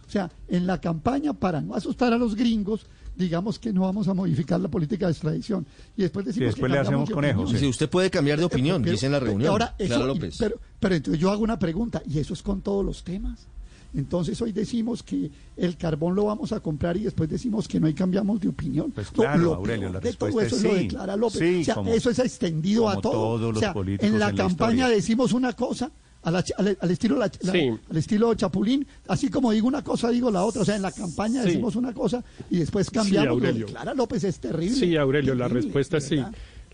O 0.07 0.11
sea, 0.11 0.29
en 0.49 0.67
la 0.67 0.79
campaña 0.81 1.31
para 1.33 1.61
no 1.61 1.73
asustar 1.73 2.11
a 2.11 2.17
los 2.17 2.35
gringos, 2.35 2.85
digamos 3.15 3.57
que 3.59 3.71
no 3.71 3.81
vamos 3.81 4.09
a 4.09 4.13
modificar 4.13 4.59
la 4.59 4.67
política 4.67 5.05
de 5.05 5.13
extradición. 5.13 5.65
Y 5.95 6.01
después 6.01 6.25
decimos 6.25 6.47
después 6.49 6.69
que 6.69 6.73
le 6.73 6.79
hacemos 6.79 7.07
de 7.07 7.13
conejos, 7.15 7.43
opinión. 7.43 7.59
Sí, 7.61 7.67
usted 7.69 7.89
puede 7.89 8.09
cambiar 8.09 8.37
de 8.39 8.45
opinión, 8.45 8.81
Pero- 8.81 8.91
dice 8.91 9.05
en 9.05 9.11
la 9.13 9.19
reunión. 9.21 9.49
Ahora, 9.49 9.73
eso- 9.79 9.87
Clara 9.95 10.03
y- 10.03 10.07
López. 10.07 10.35
pero, 10.37 10.57
pero 10.81 10.95
entonces 10.95 11.21
yo 11.21 11.31
hago 11.31 11.43
una 11.43 11.57
pregunta, 11.57 12.01
¿y 12.05 12.19
eso 12.19 12.33
es 12.33 12.41
con 12.43 12.61
todos 12.61 12.83
los 12.85 13.03
temas? 13.05 13.47
Entonces 13.93 14.41
hoy 14.41 14.51
decimos 14.53 15.03
que 15.03 15.29
el 15.57 15.75
carbón 15.77 16.15
lo 16.15 16.25
vamos 16.25 16.51
a 16.53 16.59
comprar 16.61 16.95
y 16.97 17.03
después 17.03 17.29
decimos 17.29 17.67
que 17.67 17.79
no 17.79 17.87
hay 17.87 17.93
cambiamos 17.93 18.39
de 18.39 18.47
opinión. 18.47 18.91
Pues 18.91 19.07
No, 19.07 19.23
claro, 19.23 19.43
lo 19.43 19.53
Aurelio, 19.55 19.89
la 19.89 19.99
de 19.99 20.13
todo 20.13 20.29
eso 20.29 20.39
es 20.41 20.53
es 20.53 20.63
lo 20.63 20.73
de 20.73 20.79
sí. 20.81 20.87
Clara 20.87 21.15
López. 21.17 21.39
Sí, 21.39 21.61
o 21.61 21.65
sea, 21.65 21.75
como- 21.75 21.91
eso 21.91 22.09
es 22.09 22.19
extendido 22.19 22.87
a 22.89 23.01
todo. 23.01 23.11
todos 23.11 23.41
los 23.41 23.57
o 23.57 23.59
sea, 23.59 23.73
políticos 23.73 24.07
en 24.13 24.19
la 24.19 24.29
en 24.29 24.37
campaña 24.37 24.87
decimos 24.87 25.33
una 25.33 25.53
cosa 25.53 25.91
a 26.23 26.29
la 26.31 26.43
ch- 26.43 26.53
al, 26.57 26.77
al 26.79 26.91
estilo 26.91 27.17
la- 27.17 27.31
la- 27.41 27.51
Sí. 27.51 27.71
al 27.89 27.97
estilo 27.97 28.33
Chapulín, 28.35 28.85
así 29.07 29.27
como 29.29 29.51
digo 29.51 29.67
una 29.67 29.83
cosa 29.83 30.09
digo 30.09 30.29
la 30.31 30.45
otra, 30.45 30.61
o 30.61 30.65
sea, 30.65 30.75
en 30.75 30.83
la 30.83 30.91
campaña 30.91 31.41
Sí. 31.41 31.47
decimos 31.49 31.75
una 31.75 31.93
cosa 31.93 32.23
y 32.49 32.57
después 32.57 32.89
cambiamos. 32.91 33.27
Lo 33.27 33.39
de 33.41 33.47
Aurelio. 33.47 33.65
Clara 33.67 33.93
López 33.95 34.23
es 34.23 34.39
terrible. 34.39 34.75
Sí, 34.75 34.95
Aurelio, 34.95 35.33
la 35.35 35.47
respuesta 35.47 35.97
es 35.97 36.03
sí. 36.05 36.23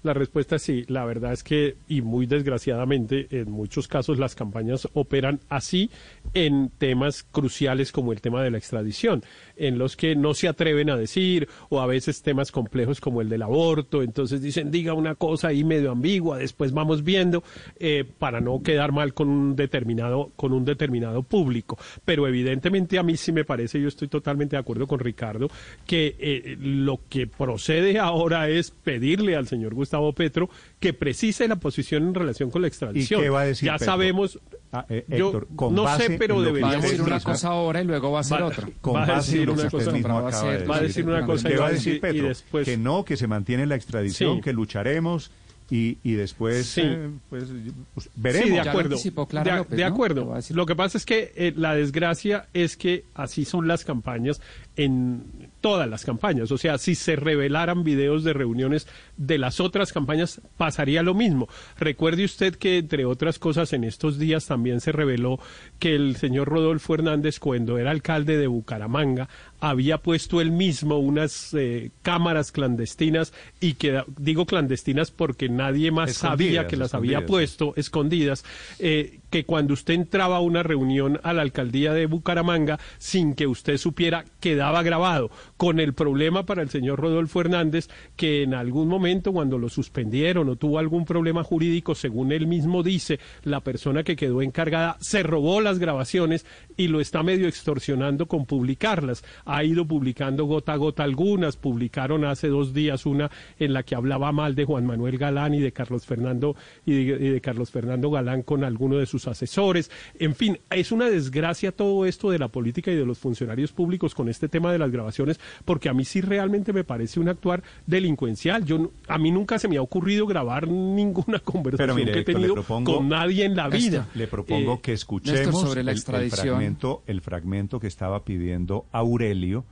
La 0.07 0.13
respuesta 0.13 0.55
es 0.55 0.61
sí. 0.61 0.85
La 0.87 1.03
verdad 1.03 1.33
es 1.33 1.43
que, 1.43 1.75
y 1.89 2.01
muy 2.01 2.27
desgraciadamente, 2.27 3.27
en 3.29 3.51
muchos 3.51 3.89
casos 3.89 4.17
las 4.17 4.35
campañas 4.35 4.87
operan 4.93 5.41
así 5.49 5.91
en 6.33 6.69
temas 6.77 7.23
cruciales 7.23 7.91
como 7.91 8.13
el 8.13 8.21
tema 8.21 8.41
de 8.41 8.49
la 8.49 8.57
extradición, 8.57 9.21
en 9.57 9.77
los 9.77 9.97
que 9.97 10.15
no 10.15 10.33
se 10.33 10.47
atreven 10.47 10.89
a 10.89 10.95
decir, 10.95 11.49
o 11.67 11.81
a 11.81 11.87
veces 11.87 12.21
temas 12.21 12.53
complejos 12.53 13.01
como 13.01 13.19
el 13.19 13.27
del 13.27 13.41
aborto, 13.41 14.01
entonces 14.01 14.41
dicen, 14.41 14.71
diga 14.71 14.93
una 14.93 15.15
cosa 15.15 15.49
ahí 15.49 15.65
medio 15.65 15.91
ambigua, 15.91 16.37
después 16.37 16.71
vamos 16.71 17.03
viendo, 17.03 17.43
eh, 17.77 18.05
para 18.17 18.39
no 18.39 18.61
quedar 18.63 18.93
mal 18.93 19.13
con 19.13 19.27
un 19.27 19.57
determinado, 19.57 20.31
con 20.37 20.53
un 20.53 20.63
determinado 20.63 21.21
público. 21.21 21.77
Pero 22.05 22.29
evidentemente 22.29 22.97
a 22.97 23.03
mí 23.03 23.17
sí 23.17 23.33
me 23.33 23.43
parece, 23.43 23.81
yo 23.81 23.89
estoy 23.89 24.07
totalmente 24.07 24.55
de 24.55 24.61
acuerdo 24.61 24.87
con 24.87 24.99
Ricardo, 24.99 25.49
que 25.85 26.15
eh, 26.17 26.57
lo 26.61 27.01
que 27.09 27.27
procede 27.27 27.99
ahora 27.99 28.47
es 28.47 28.71
pedirle 28.71 29.35
al 29.35 29.47
señor 29.47 29.73
Gustavo 29.73 29.96
Petro 30.13 30.49
que 30.79 30.93
precise 30.93 31.47
la 31.47 31.55
posición 31.57 32.03
en 32.07 32.13
relación 32.13 32.49
con 32.51 32.61
la 32.61 32.67
extradición. 32.67 33.21
qué 33.21 33.29
va 33.29 33.41
a 33.41 33.45
decir 33.45 33.67
ya 33.67 33.73
Petro? 33.73 33.85
sabemos, 33.85 34.39
Ah, 34.71 34.85
eh, 34.89 35.05
yo 35.07 35.27
Héctor, 35.27 35.47
con 35.55 35.73
no 35.73 35.87
sé, 35.97 36.17
pero 36.19 36.35
lo 36.35 36.41
deberíamos... 36.41 36.75
Va 36.75 36.79
a 36.79 36.81
decir 36.81 37.01
una 37.01 37.19
cosa 37.21 37.47
ahora 37.49 37.81
y 37.81 37.85
luego 37.85 38.11
va 38.11 38.17
a 38.17 38.21
hacer 38.21 38.41
Va- 38.41 38.45
otra. 38.47 38.69
Con 38.81 38.95
Va 38.95 39.03
a 39.05 39.15
decir 39.15 39.47
lo 39.47 39.53
una 39.53 39.69
cosa, 39.69 39.91
va 39.91 39.97
a 39.97 39.99
acaba 40.27 40.31
ser- 40.31 40.59
de 40.61 40.67
va 40.67 40.75
a 40.75 40.81
decir 40.81 41.05
una 41.07 41.25
cosa 41.25 41.47
y 41.47 41.51
¿Qué 41.53 41.57
va 41.57 41.67
a 41.67 41.71
decir 41.71 41.95
y 41.95 41.99
Petro? 41.99 42.27
después- 42.27 42.65
Que 42.65 42.77
no, 42.77 43.05
que 43.05 43.15
se 43.15 43.27
mantiene 43.27 43.65
la 43.65 43.75
extradición, 43.75 44.35
Sí. 44.37 44.41
que 44.41 44.51
lucharemos 44.53 45.31
y, 45.69 45.97
y 46.03 46.13
después 46.13 46.65
Sí. 46.65 46.81
eh, 46.83 47.09
pues, 47.29 47.45
pues, 47.93 48.09
veremos. 48.15 48.47
Sí, 48.49 48.55
de 48.55 48.63
lo 48.63 48.69
acuerdo. 48.69 48.97
Clara 49.27 49.51
de, 49.51 49.57
López, 49.59 49.77
de 49.77 49.83
¿no? 49.83 49.89
acuerdo. 49.89 50.33
Lo. 50.35 50.53
Lo 50.53 50.65
que 50.65 50.75
pasa 50.75 50.97
es 50.97 51.05
que 51.05 51.31
eh, 51.35 51.53
la 51.55 51.73
desgracia 51.75 52.47
es 52.53 52.75
que 52.77 53.05
así 53.15 53.45
son 53.45 53.67
las 53.69 53.85
campañas 53.85 54.41
en 54.77 55.49
todas 55.59 55.89
las 55.89 56.05
campañas. 56.05 56.51
O 56.51 56.57
sea, 56.57 56.77
si 56.77 56.95
se 56.95 57.15
revelaran 57.15 57.83
videos 57.83 58.23
de 58.23 58.33
reuniones 58.33 58.87
de 59.17 59.37
las 59.37 59.59
otras 59.59 59.91
campañas, 59.91 60.39
pasaría 60.55 61.03
lo 61.03 61.13
mismo. 61.13 61.49
Recuerde 61.79 62.23
usted 62.23 62.55
que, 62.55 62.77
entre 62.77 63.05
otras 63.05 63.39
cosas, 63.39 63.73
en 63.73 63.83
estos 63.83 64.19
días 64.19 64.45
también 64.45 64.79
se 64.79 64.91
reveló 64.91 65.39
que 65.79 65.95
el 65.95 66.15
señor 66.15 66.47
Rodolfo 66.47 66.93
Hernández, 66.93 67.39
cuando 67.39 67.79
era 67.79 67.91
alcalde 67.91 68.37
de 68.37 68.47
Bucaramanga, 68.47 69.27
había 69.59 69.97
puesto 69.97 70.39
él 70.39 70.51
mismo 70.51 70.99
unas 70.99 71.53
eh, 71.55 71.89
cámaras 72.03 72.51
clandestinas 72.51 73.33
y 73.59 73.73
que 73.73 74.03
digo 74.17 74.45
clandestinas 74.45 75.09
porque 75.09 75.49
nadie 75.49 75.91
más 75.91 76.13
sabía 76.13 76.67
que 76.67 76.77
las 76.77 76.93
había 76.93 77.25
puesto 77.25 77.73
escondidas, 77.75 78.45
eh, 78.77 79.19
que 79.29 79.45
cuando 79.45 79.73
usted 79.73 79.93
entraba 79.93 80.37
a 80.37 80.41
una 80.41 80.63
reunión 80.63 81.19
a 81.23 81.33
la 81.33 81.41
alcaldía 81.41 81.93
de 81.93 82.05
Bucaramanga 82.05 82.79
sin 82.97 83.33
que 83.33 83.47
usted 83.47 83.77
supiera, 83.77 84.25
quedaba 84.39 84.83
grabado, 84.83 85.29
con 85.57 85.79
el 85.79 85.93
problema 85.93 86.45
para 86.45 86.61
el 86.61 86.69
señor 86.69 86.99
Rodolfo 86.99 87.41
Hernández, 87.41 87.89
que 88.15 88.43
en 88.43 88.53
algún 88.53 88.87
momento 88.87 89.33
cuando 89.33 89.57
lo 89.57 89.69
suspendieron 89.69 90.49
o 90.49 90.55
tuvo 90.55 90.79
algún 90.79 91.05
problema 91.05 91.43
jurídico, 91.43 91.95
según 91.95 92.31
él 92.31 92.47
mismo 92.47 92.83
dice, 92.83 93.19
la 93.43 93.61
persona 93.61 94.03
que 94.03 94.15
quedó 94.15 94.41
encargada 94.41 94.97
se 94.99 95.23
robó 95.23 95.61
las 95.61 95.79
grabaciones 95.79 96.45
y 96.75 96.87
lo 96.87 97.01
está 97.01 97.23
medio 97.23 97.47
extorsionando 97.47 98.27
con 98.27 98.45
publicarlas. 98.45 99.23
Ha 99.45 99.63
ido 99.63 99.85
publicando 99.85 100.45
gota 100.45 100.73
a 100.73 100.77
gota 100.77 101.03
algunas, 101.03 101.57
publicaron 101.57 102.25
hace 102.25 102.47
dos 102.47 102.73
días 102.73 103.05
una 103.05 103.29
en 103.59 103.73
la 103.73 103.83
que 103.83 103.95
hablaba 103.95 104.31
mal 104.31 104.55
de 104.55 104.65
Juan 104.65 104.85
Manuel 104.85 105.17
Galán 105.17 105.53
y 105.53 105.59
de 105.59 105.71
Carlos 105.71 106.05
Fernando 106.05 106.55
y 106.85 107.05
de, 107.05 107.41
Carlos 107.41 107.71
Fernando 107.71 108.09
Galán 108.09 108.41
con 108.43 108.63
alguno 108.63 108.97
de 108.97 109.05
sus 109.19 109.27
asesores. 109.27 109.89
En 110.19 110.35
fin, 110.35 110.59
es 110.69 110.91
una 110.91 111.09
desgracia 111.09 111.71
todo 111.71 112.05
esto 112.05 112.29
de 112.31 112.39
la 112.39 112.47
política 112.47 112.91
y 112.91 112.95
de 112.95 113.05
los 113.05 113.17
funcionarios 113.17 113.71
públicos 113.71 114.13
con 114.13 114.29
este 114.29 114.47
tema 114.47 114.71
de 114.71 114.79
las 114.79 114.91
grabaciones, 114.91 115.39
porque 115.65 115.89
a 115.89 115.93
mí 115.93 116.05
sí 116.05 116.21
realmente 116.21 116.73
me 116.73 116.83
parece 116.83 117.19
un 117.19 117.29
actuar 117.29 117.63
delincuencial. 117.87 118.63
Yo 118.65 118.91
a 119.07 119.17
mí 119.17 119.31
nunca 119.31 119.57
se 119.59 119.67
me 119.67 119.77
ha 119.77 119.81
ocurrido 119.81 120.27
grabar 120.27 120.67
ninguna 120.67 121.39
conversación 121.39 121.95
mire, 121.95 122.11
que 122.11 122.17
he 122.17 122.21
Héctor, 122.21 122.35
tenido 122.35 122.55
propongo- 122.55 122.95
con 122.97 123.09
nadie 123.09 123.45
en 123.45 123.55
la 123.55 123.69
vida. 123.69 124.07
Le 124.13 124.27
propongo 124.27 124.75
Eh, 124.75 124.79
que 124.83 124.93
escuchemos 124.93 125.39
Néstor, 125.39 125.67
sobre 125.67 125.83
la 125.83 125.91
el- 125.91 126.01
fragmento, 126.31 127.03
el 127.07 127.21
fragmento 127.21 127.79
que 127.79 127.87
estaba 127.87 128.23
pidiendo 128.23 128.85
Aurelio, 128.91 129.65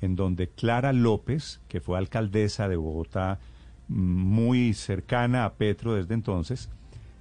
en 0.00 0.16
donde 0.16 0.48
Clara 0.48 0.92
López, 0.92 1.60
que 1.68 1.80
fue 1.80 1.98
alcaldesa 1.98 2.68
de 2.68 2.76
Bogotá, 2.76 3.38
mm, 3.88 3.94
muy 3.94 4.74
cercana 4.74 5.44
a 5.44 5.52
Petro 5.54 5.94
desde 5.94 6.14
entonces, 6.14 6.68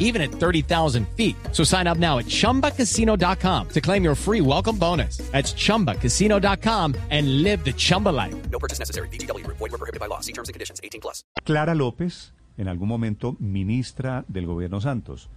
even 0.00 0.22
at 0.22 0.30
30,000 0.30 1.06
feet. 1.10 1.36
So 1.52 1.64
sign 1.64 1.86
up 1.86 1.98
now 1.98 2.18
at 2.18 2.26
ChumbaCasino.com 2.26 3.68
to 3.68 3.80
claim 3.80 4.02
your 4.02 4.16
free 4.16 4.40
welcome 4.40 4.78
bonus. 4.78 5.18
That's 5.32 5.52
ChumbaCasino.com 5.52 6.94
and 7.10 7.42
live 7.42 7.62
the 7.64 7.74
Chumba 7.74 8.08
life. 8.08 8.34
No 8.50 8.58
purchase 8.58 8.78
necessary. 8.78 9.08
VGW 9.08 9.44
Group. 9.44 9.58
Void 9.58 9.70
were 9.70 9.78
prohibited 9.78 10.00
by 10.00 10.06
law. 10.06 10.20
See 10.20 10.32
terms 10.32 10.48
and 10.48 10.54
conditions. 10.54 10.80
18 10.82 11.02
plus. 11.02 11.22
Clara 11.44 11.74
López, 11.74 12.32
en 12.56 12.68
algún 12.68 12.88
momento 12.88 13.36
ministra 13.38 14.24
del 14.28 14.46
gobierno 14.46 14.80
Santos, 14.80 15.28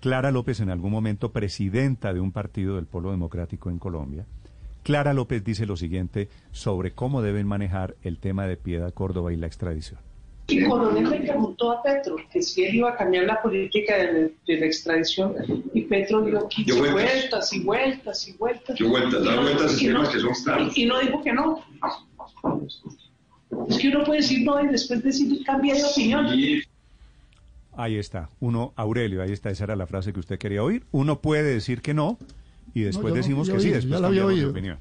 Clara 0.00 0.30
López, 0.30 0.60
en 0.60 0.70
algún 0.70 0.92
momento 0.92 1.32
presidenta 1.32 2.12
de 2.12 2.20
un 2.20 2.32
partido 2.32 2.76
del 2.76 2.86
Polo 2.86 3.10
Democrático 3.10 3.70
en 3.70 3.78
Colombia. 3.78 4.26
Clara 4.82 5.14
López 5.14 5.42
dice 5.42 5.66
lo 5.66 5.76
siguiente 5.76 6.28
sobre 6.52 6.92
cómo 6.92 7.22
deben 7.22 7.46
manejar 7.48 7.96
el 8.02 8.18
tema 8.18 8.46
de 8.46 8.56
Piedad 8.56 8.94
Córdoba 8.94 9.32
y 9.32 9.36
la 9.36 9.48
extradición. 9.48 9.98
Y 10.48 10.64
Coronel 10.64 11.10
le 11.10 11.20
preguntó 11.22 11.72
a 11.72 11.82
Petro 11.82 12.16
que 12.32 12.40
si 12.40 12.64
él 12.64 12.76
iba 12.76 12.90
a 12.90 12.96
cambiar 12.96 13.24
la 13.24 13.42
política 13.42 13.96
de, 13.96 14.32
de 14.46 14.60
la 14.60 14.66
extradición 14.66 15.34
y 15.74 15.82
Petro 15.82 16.22
dio 16.22 16.46
15 16.48 16.72
Dio 16.72 16.80
vueltas. 16.80 17.02
vueltas 17.02 17.52
y 17.52 17.60
vueltas 17.60 18.28
y 18.28 18.32
vueltas. 18.34 18.76
Dio 18.76 18.88
vueltas, 18.88 19.24
da 19.24 19.32
Y 19.32 19.36
no- 19.36 19.42
vueltas 19.42 19.72
en 19.72 19.80
y 19.80 19.88
no- 19.92 19.98
temas 20.00 20.08
que 20.14 20.20
son 20.20 20.34
claros. 20.44 20.78
Y, 20.78 20.82
y 20.82 20.86
no 20.86 21.00
dijo 21.00 21.22
que 21.22 21.32
no. 21.32 21.64
Es 23.68 23.78
que 23.78 23.88
uno 23.88 24.04
puede 24.04 24.20
decir 24.20 24.44
no 24.44 24.62
y 24.62 24.68
después 24.68 25.02
decir 25.02 25.44
cambia 25.44 25.74
de 25.74 25.84
opinión. 25.84 26.26
Ahí 27.78 27.96
está, 27.96 28.30
uno, 28.40 28.72
Aurelio, 28.76 29.22
ahí 29.22 29.32
está, 29.32 29.50
esa 29.50 29.64
era 29.64 29.76
la 29.76 29.86
frase 29.86 30.12
que 30.12 30.20
usted 30.20 30.38
quería 30.38 30.62
oír. 30.62 30.84
Uno 30.92 31.20
puede 31.20 31.42
decir 31.54 31.82
que 31.82 31.92
no 31.92 32.18
y 32.72 32.82
después 32.82 33.08
yo 33.12 33.16
decimos 33.16 33.50
que 33.50 33.60
sí, 33.60 33.68
después 33.70 33.94
ya 33.94 34.00
la 34.00 34.06
había 34.08 34.20
cambiamos 34.22 34.30
de 34.30 34.40
oído. 34.44 34.50
opinión. 34.50 34.78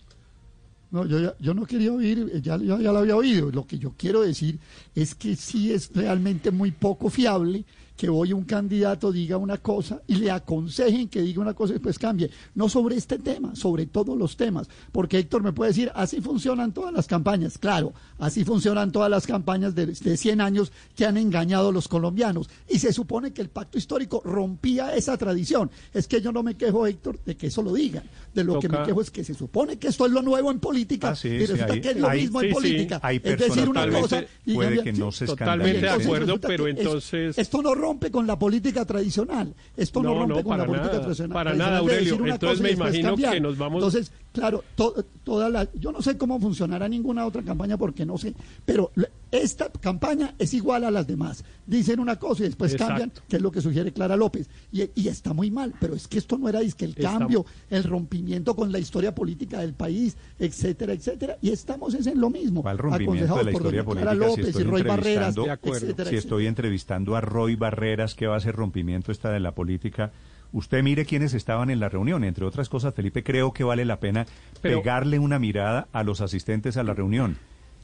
No, 0.91 1.05
yo, 1.05 1.35
yo 1.39 1.53
no 1.53 1.65
quería 1.65 1.91
oír, 1.91 2.29
eh, 2.33 2.41
ya, 2.41 2.57
ya, 2.57 2.79
ya 2.79 2.91
lo 2.91 2.99
había 2.99 3.15
oído. 3.15 3.51
Lo 3.51 3.65
que 3.65 3.77
yo 3.77 3.93
quiero 3.97 4.21
decir 4.21 4.59
es 4.93 5.15
que 5.15 5.35
sí 5.35 5.71
es 5.71 5.91
realmente 5.93 6.51
muy 6.51 6.71
poco 6.71 7.09
fiable 7.09 7.65
que 7.95 8.09
hoy 8.09 8.33
un 8.33 8.43
candidato 8.43 9.11
diga 9.11 9.37
una 9.37 9.57
cosa 9.57 10.01
y 10.07 10.15
le 10.15 10.31
aconsejen 10.31 11.07
que 11.07 11.21
diga 11.21 11.41
una 11.41 11.53
cosa 11.53 11.71
y 11.71 11.75
después 11.75 11.97
cambie. 11.97 12.29
No 12.53 12.67
sobre 12.69 12.95
este 12.97 13.19
tema, 13.19 13.55
sobre 13.55 13.85
todos 13.85 14.17
los 14.17 14.35
temas. 14.35 14.67
Porque 14.91 15.17
Héctor 15.19 15.43
me 15.43 15.53
puede 15.53 15.71
decir, 15.71 15.91
así 15.95 16.19
funcionan 16.21 16.73
todas 16.73 16.93
las 16.93 17.07
campañas. 17.07 17.57
Claro, 17.57 17.93
así 18.19 18.43
funcionan 18.43 18.91
todas 18.91 19.09
las 19.09 19.25
campañas 19.25 19.75
de, 19.75 19.85
de 19.87 20.17
100 20.17 20.41
años 20.41 20.71
que 20.95 21.05
han 21.05 21.17
engañado 21.17 21.69
a 21.69 21.71
los 21.71 21.87
colombianos. 21.87 22.49
Y 22.69 22.79
se 22.79 22.91
supone 22.91 23.31
que 23.31 23.41
el 23.41 23.49
pacto 23.49 23.77
histórico 23.77 24.21
rompía 24.25 24.95
esa 24.95 25.17
tradición. 25.17 25.71
Es 25.93 26.07
que 26.07 26.21
yo 26.21 26.31
no 26.31 26.43
me 26.43 26.55
quejo, 26.55 26.85
Héctor, 26.87 27.19
de 27.25 27.35
que 27.37 27.47
eso 27.47 27.61
lo 27.61 27.73
digan. 27.73 28.03
De 28.33 28.43
lo 28.43 28.59
que 28.59 28.67
me 28.69 28.83
quejo 28.83 29.01
es 29.01 29.09
que 29.11 29.23
se 29.23 29.33
supone 29.33 29.77
que 29.77 29.87
esto 29.87 30.05
es 30.05 30.11
lo 30.11 30.21
nuevo 30.21 30.51
en 30.51 30.59
política 30.59 31.09
Ah, 31.09 31.15
sí, 31.15 31.29
y 31.29 31.39
sí, 31.39 31.45
resulta 31.45 31.79
que 31.79 31.91
es 31.91 31.97
lo 31.97 32.09
mismo 32.09 32.39
sí, 32.41 32.47
en 32.47 32.53
política. 32.53 33.01
es 33.11 33.23
decir 33.39 33.69
una 33.69 33.89
cosa 33.89 34.23
y 34.45 34.53
puede 34.53 34.83
que 34.83 34.91
no 34.93 35.11
se 35.11 35.25
Totalmente 35.25 35.81
de 35.81 35.89
acuerdo, 35.89 36.39
pero 36.39 36.67
es- 36.67 36.77
entonces... 36.77 37.37
esto 37.37 37.61
no 37.61 37.73
rompe 37.85 38.09
con 38.11 38.25
la 38.25 38.37
política 38.39 38.83
tradicional. 38.85 39.53
Esto 39.77 40.01
no, 40.01 40.09
No, 40.09 40.19
rompe 40.21 40.35
no, 40.35 40.43
con 40.43 40.57
la 40.57 40.65
política 40.65 41.01
tradicional. 41.01 41.33
para 41.33 41.51
tradicional 41.51 41.71
nada, 41.73 41.77
Aurelio. 41.79 42.25
Entonces 42.33 42.61
me 42.61 42.71
imagino 42.71 43.09
cambiar. 43.09 43.33
que 43.33 43.39
nos 43.41 43.57
vamos- 43.57 43.77
Entonces, 43.83 44.11
Claro, 44.41 44.63
to- 44.75 45.05
toda 45.23 45.49
la, 45.49 45.67
yo 45.73 45.91
no 45.91 46.01
sé 46.01 46.17
cómo 46.17 46.39
funcionará 46.39 46.87
ninguna 46.87 47.25
otra 47.25 47.41
campaña 47.43 47.77
porque 47.77 48.05
no 48.05 48.17
sé, 48.17 48.33
pero 48.65 48.91
esta 49.31 49.69
campaña 49.69 50.35
es 50.37 50.53
igual 50.53 50.83
a 50.83 50.91
las 50.91 51.07
demás. 51.07 51.43
Dicen 51.65 51.99
una 51.99 52.17
cosa 52.17 52.43
y 52.43 52.45
después 52.47 52.71
Exacto. 52.73 52.91
cambian, 52.93 53.11
que 53.27 53.35
es 53.37 53.41
lo 53.41 53.51
que 53.51 53.61
sugiere 53.61 53.91
Clara 53.91 54.15
López. 54.15 54.49
Y, 54.71 54.83
y 54.95 55.07
está 55.07 55.33
muy 55.33 55.49
mal, 55.51 55.73
pero 55.79 55.95
es 55.95 56.07
que 56.07 56.19
esto 56.19 56.37
no 56.37 56.47
era 56.47 56.59
disque 56.59 56.85
el 56.85 56.91
Está- 56.91 57.17
cambio, 57.17 57.45
el 57.69 57.83
rompimiento 57.83 58.55
con 58.55 58.71
la 58.71 58.79
historia 58.79 59.13
política 59.15 59.59
del 59.59 59.73
país, 59.73 60.15
etcétera, 60.39 60.93
etcétera. 60.93 61.37
Y 61.41 61.49
estamos 61.49 61.93
es 61.95 62.05
en 62.07 62.19
lo 62.21 62.29
mismo. 62.29 62.61
¿Cuál 62.61 62.77
rompimiento 62.77 63.35
de 63.35 63.43
la 63.45 63.51
por 63.51 63.61
historia 63.61 63.83
doña 63.83 64.01
Clara 64.01 64.11
política? 64.11 64.35
Si 64.35 64.41
López 64.41 64.45
y 64.45 64.49
estoy 64.49 64.63
Roy 64.63 64.81
Barreras, 64.83 65.05
entrevistando, 65.29 65.43
De 65.43 65.51
acuerdo. 65.51 65.77
etcétera, 65.77 66.09
si 66.09 66.15
etcétera. 66.15 66.19
estoy 66.19 66.47
entrevistando 66.47 67.15
a 67.15 67.21
Roy 67.21 67.55
Barreras, 67.55 68.15
¿qué 68.15 68.27
va 68.27 68.35
a 68.35 68.39
ser 68.39 68.55
rompimiento 68.55 69.11
esta 69.11 69.31
de 69.31 69.39
la 69.39 69.53
política? 69.55 70.11
Usted 70.55 70.83
mire 70.83 71.03
quiénes 71.05 71.33
estaban 71.33 71.69
en 71.69 71.81
la 71.81 71.89
reunión. 71.89 72.23
Entre 72.23 72.45
otras 72.45 72.69
cosas, 72.69 72.93
Felipe, 72.93 73.23
creo 73.25 73.51
que 73.51 73.65
vale 73.65 73.83
la 73.83 73.99
pena 73.99 74.25
Pero- 74.61 74.79
pegarle 74.79 75.19
una 75.19 75.37
mirada 75.37 75.89
a 75.91 76.01
los 76.03 76.21
asistentes 76.21 76.77
a 76.77 76.83
la 76.83 76.93
reunión. 76.93 77.37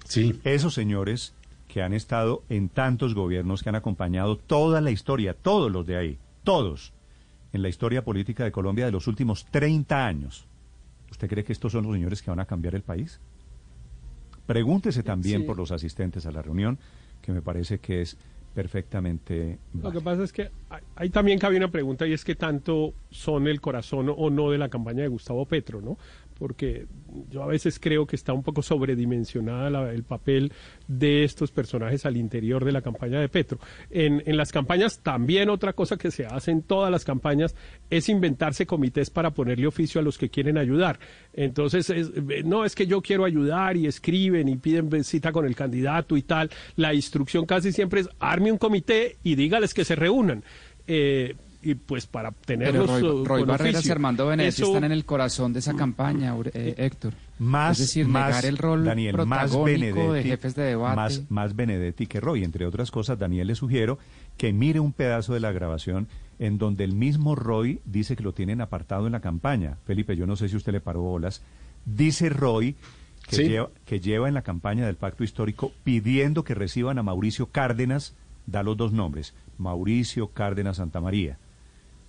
Sí. 0.06 0.40
Esos 0.46 0.74
señores 0.74 1.34
que 1.68 1.82
han 1.82 1.94
estado 1.94 2.44
en 2.48 2.70
tantos 2.70 3.14
gobiernos, 3.14 3.62
que 3.62 3.68
han 3.70 3.76
acompañado 3.76 4.38
toda 4.38 4.80
la 4.80 4.90
historia, 4.92 5.34
todos 5.34 5.70
los 5.70 5.86
de 5.86 5.98
ahí, 5.98 6.18
todos, 6.46 6.94
en 7.52 7.62
la 7.62 7.68
historia 7.68 8.06
política 8.06 8.46
de 8.46 8.54
Colombia 8.54 8.86
de 8.86 8.92
los 8.94 9.06
últimos 9.08 9.46
30 9.52 10.06
años. 10.08 10.46
¿Usted 11.12 11.28
cree 11.28 11.44
que 11.44 11.52
estos 11.52 11.74
son 11.74 11.84
los 11.84 11.94
señores 11.94 12.22
que 12.22 12.32
van 12.32 12.40
a 12.40 12.46
cambiar 12.46 12.74
el 12.76 12.84
país? 12.84 13.20
Pregúntese 14.46 15.04
también 15.04 15.42
Sí. 15.42 15.48
por 15.48 15.58
los 15.58 15.72
asistentes 15.72 16.26
a 16.26 16.32
la 16.32 16.42
reunión, 16.42 16.78
que 17.22 17.34
me 17.34 17.42
parece 17.42 17.80
que 17.80 18.02
es 18.02 18.18
perfectamente... 18.54 19.58
Lo 19.82 19.92
que 19.92 20.02
pasa 20.02 20.24
es 20.24 20.32
que 20.34 20.50
hay- 20.70 20.82
ahí 20.96 21.10
también 21.10 21.40
cabe 21.40 21.58
una 21.58 21.70
pregunta 21.72 22.06
y 22.08 22.14
es 22.14 22.24
que 22.24 22.36
tanto 22.36 22.94
son 23.10 23.48
el 23.48 23.62
corazón 23.62 24.14
o 24.16 24.30
no 24.30 24.52
de 24.52 24.58
la 24.58 24.70
campaña 24.70 25.02
de 25.04 25.08
Gustavo 25.08 25.46
Petro, 25.46 25.82
¿no? 25.82 25.98
Porque 26.42 26.88
yo 27.30 27.44
a 27.44 27.46
veces 27.46 27.80
creo 27.80 28.08
que 28.08 28.16
está 28.16 28.34
un 28.34 28.42
poco 28.42 28.64
sobredimensionada 28.64 29.70
la- 29.70 29.94
el 29.94 30.04
papel 30.04 30.52
de 30.88 31.24
estos 31.24 31.52
personajes 31.52 32.04
al 32.08 32.18
interior 32.18 32.66
de 32.66 32.72
la 32.72 32.82
campaña 32.82 33.20
de 33.20 33.30
Petro. 33.30 33.60
En, 33.92 34.24
en 34.26 34.38
las 34.38 34.52
campañas 34.52 35.02
también 35.04 35.50
otra 35.52 35.74
cosa 35.74 35.98
que 35.98 36.10
se 36.10 36.26
hace 36.26 36.50
en 36.50 36.64
todas 36.64 36.90
las 36.90 37.06
campañas 37.06 37.56
es 37.92 38.10
inventarse 38.10 38.66
comités 38.66 39.12
para 39.12 39.30
ponerle 39.36 39.68
oficio 39.68 40.02
a 40.02 40.04
los 40.04 40.18
que 40.18 40.30
quieren 40.30 40.58
ayudar. 40.58 40.98
Entonces, 41.32 41.92
es- 41.92 42.10
eh, 42.16 42.42
no 42.44 42.66
es 42.66 42.74
que 42.74 42.88
yo 42.88 43.04
quiero 43.04 43.24
ayudar 43.26 43.78
y 43.78 43.86
escriben 43.86 44.50
y 44.50 44.56
piden 44.56 45.04
cita 45.04 45.32
con 45.32 45.46
el 45.46 45.56
candidato 45.56 46.18
y 46.18 46.24
tal. 46.24 46.50
La 46.76 46.96
instrucción 46.96 47.46
casi 47.46 47.72
siempre 47.72 48.02
es 48.02 48.10
arme 48.20 48.52
un 48.52 48.58
comité 48.58 49.18
y 49.22 49.36
dígales 49.36 49.76
que 49.76 49.86
se 49.86 49.96
reúnan. 49.96 50.44
Eh, 50.88 51.36
y 51.64 51.76
pues 51.76 52.08
para 52.08 52.32
Pero 52.32 52.46
tenerlos 52.60 52.90
Roy, 52.90 53.04
uh, 53.04 53.26
Roy 53.26 53.42
con 53.42 53.50
Barreras 53.50 53.86
y. 53.86 53.92
Armando 53.92 54.28
Benedetti 54.28 54.62
Eso- 54.62 54.68
están 54.72 54.84
en 54.86 54.92
el 54.92 55.06
corazón 55.06 55.54
de 55.54 55.60
esa 55.60 55.74
campaña, 55.76 56.34
Aure- 56.36 56.52
eh, 56.54 56.76
Héctor. 56.78 57.14
Más, 57.40 57.80
es 57.80 57.88
decir, 57.88 58.08
más, 58.08 58.28
negar 58.28 58.46
el 58.46 58.58
rol 58.58 58.86
Daniel, 58.86 59.16
más 59.26 59.50
protagónico 59.52 59.66
Benedetti, 59.66 60.14
de 60.14 60.24
jefes 60.24 60.56
de 60.56 60.64
debate. 60.64 60.96
Más, 60.96 61.22
más 61.30 61.56
Benedetti 61.56 62.08
que 62.08 62.20
Roy. 62.20 62.44
Entre 62.44 62.66
otras 62.66 62.92
cosas, 62.92 63.18
Daniel 63.20 63.48
le 63.48 63.56
sugiero 63.56 63.98
que 64.38 64.54
mire 64.54 64.80
un 64.80 64.94
pedazo 64.94 65.34
de 65.34 65.40
la 65.40 65.52
grabación 65.52 66.08
en 66.40 66.58
donde 66.58 66.84
el 66.84 66.94
mismo 66.94 67.36
Roy 67.36 67.80
dice 67.86 68.16
que 68.16 68.24
lo 68.24 68.34
tienen 68.34 68.62
apartado 68.62 69.06
en 69.06 69.12
la 69.14 69.20
campaña. 69.22 69.78
Felipe, 69.86 70.16
yo 70.16 70.26
no 70.28 70.36
sé 70.36 70.50
si 70.50 70.56
usted 70.56 70.72
le 70.72 70.82
paró 70.82 71.02
bolas. 71.02 71.42
Dice 71.86 72.30
Roy 72.30 72.76
que, 73.28 73.36
Sí. 73.36 73.44
lleva, 73.44 73.70
que 73.86 74.00
lleva 74.00 74.28
en 74.28 74.34
la 74.34 74.42
campaña 74.42 74.86
del 74.86 74.96
pacto 74.96 75.24
histórico 75.24 75.72
pidiendo 75.84 76.44
que 76.44 76.56
reciban 76.56 76.98
a 76.98 77.04
Mauricio 77.04 77.48
Cárdenas, 77.48 78.16
da 78.48 78.64
los 78.64 78.76
dos 78.78 78.92
nombres, 78.92 79.34
Mauricio 79.60 80.28
Cárdenas 80.30 80.78
Santamaría 80.78 81.38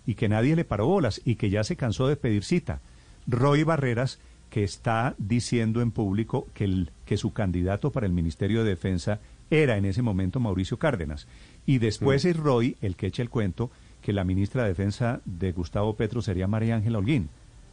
y 0.06 0.14
que 0.14 0.28
nadie 0.28 0.56
le 0.56 0.64
paró 0.64 0.86
bolas 0.86 1.20
y 1.24 1.36
que 1.36 1.50
ya 1.50 1.64
se 1.64 1.76
cansó 1.76 2.08
de 2.08 2.16
pedir 2.16 2.44
cita. 2.44 2.80
Roy 3.26 3.62
Barreras, 3.62 4.18
que 4.50 4.64
está 4.64 5.14
diciendo 5.18 5.80
en 5.80 5.92
público 5.92 6.48
que, 6.54 6.64
el, 6.64 6.90
que 7.04 7.16
su 7.16 7.32
candidato 7.32 7.90
para 7.90 8.06
el 8.06 8.12
Ministerio 8.12 8.64
de 8.64 8.70
Defensa 8.70 9.20
era 9.50 9.76
en 9.76 9.84
ese 9.84 10.02
momento 10.02 10.40
Mauricio 10.40 10.78
Cárdenas. 10.78 11.26
Y 11.66 11.78
después 11.78 12.24
es 12.24 12.36
Roy 12.36 12.76
el 12.80 12.96
que 12.96 13.06
echa 13.06 13.22
el 13.22 13.30
cuento 13.30 13.70
que 14.00 14.12
la 14.12 14.24
ministra 14.24 14.62
de 14.62 14.70
Defensa 14.70 15.20
de 15.24 15.52
Gustavo 15.52 15.94
Petro 15.94 16.22
sería 16.22 16.48
María 16.48 16.76
Ángela 16.76 16.98
Holguín. 16.98 17.28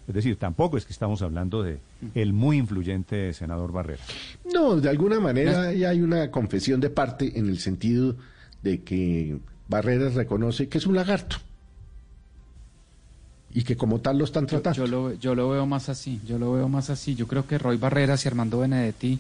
Es 0.08 0.16
decir, 0.16 0.38
tampoco 0.38 0.78
es 0.78 0.86
que 0.86 0.94
estamos 0.94 1.22
hablando 1.22 1.62
de 1.62 1.80
el 2.16 2.34
muy 2.34 2.58
influyente 2.58 3.32
senador 3.34 3.72
Barreras. 3.72 4.08
No, 4.54 4.76
de 4.76 4.90
alguna 4.90 5.20
manera 5.20 5.72
ya 5.74 5.90
hay 5.90 6.02
una 6.02 6.32
confesión 6.32 6.80
de 6.80 6.90
parte 6.90 7.38
en 7.38 7.48
el 7.48 7.60
sentido 7.60 8.16
de 8.64 8.82
que 8.82 9.38
Barreras 9.68 10.16
reconoce 10.16 10.68
que 10.68 10.80
es 10.80 10.88
un 10.88 10.96
lagarto 10.96 11.38
y 13.54 13.64
que 13.64 13.76
como 13.76 14.00
tal 14.00 14.18
lo 14.18 14.26
están 14.26 14.44
Yo, 14.46 14.62
tratando. 14.62 14.86
yo 14.86 14.88
lo, 14.88 15.14
yo 15.14 15.36
lo 15.36 15.50
veo 15.50 15.66
más 15.66 15.90
así, 15.90 16.20
yo 16.26 16.38
lo 16.38 16.54
veo 16.54 16.70
más 16.70 16.90
así. 16.90 17.16
Yo 17.16 17.28
creo 17.28 17.48
que 17.48 17.58
Roy 17.58 17.78
Barreras 17.78 18.24
y 18.26 18.28
Armando 18.28 18.60
Benedetti 18.60 19.18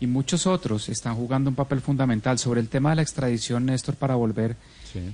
y 0.00 0.06
muchos 0.06 0.46
otros 0.46 0.88
están 0.88 1.14
jugando 1.16 1.50
un 1.50 1.56
papel 1.56 1.80
fundamental 1.80 2.38
sobre 2.38 2.60
el 2.60 2.68
tema 2.68 2.90
de 2.90 2.96
la 2.96 3.02
extradición, 3.02 3.66
Néstor, 3.66 3.96
para 3.96 4.14
volver. 4.14 4.56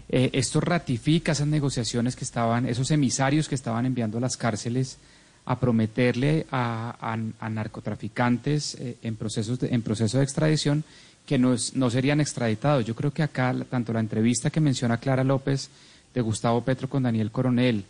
Eh, 0.09 0.31
esto 0.35 0.61
ratifica 0.61 1.33
esas 1.33 1.49
negociaciones 1.49 2.15
que 2.17 2.25
estaban, 2.25 2.67
esos 2.67 2.91
emisarios 2.91 3.49
que 3.49 3.55
estaban 3.57 3.87
enviando 3.87 4.19
a 4.19 4.21
las 4.21 4.37
cárceles 4.37 4.99
a 5.47 5.59
prometerle 5.59 6.47
a, 6.51 6.97
a- 7.01 7.45
a 7.45 7.49
narcotraficantes 7.51 8.77
eh, 8.77 8.97
en, 9.03 9.17
procesos 9.17 9.59
de, 9.61 9.75
en 9.75 9.83
proceso 9.83 10.19
de 10.19 10.25
extradición 10.25 10.85
que 11.27 11.39
no, 11.39 11.55
es- 11.55 11.75
no 11.75 11.91
serían 11.91 12.21
extraditados. 12.21 12.85
Yo 12.85 12.95
creo 12.95 13.13
que 13.13 13.23
acá, 13.23 13.55
tanto 13.71 13.93
la 13.93 14.01
entrevista 14.01 14.51
que 14.51 14.61
menciona 14.61 14.99
Clara 14.99 15.25
López 15.25 15.71
de 16.15 16.21
Gustavo 16.21 16.63
Petro 16.63 16.89
con 16.89 17.03
Daniel 17.03 17.31
Coronel, 17.31 17.85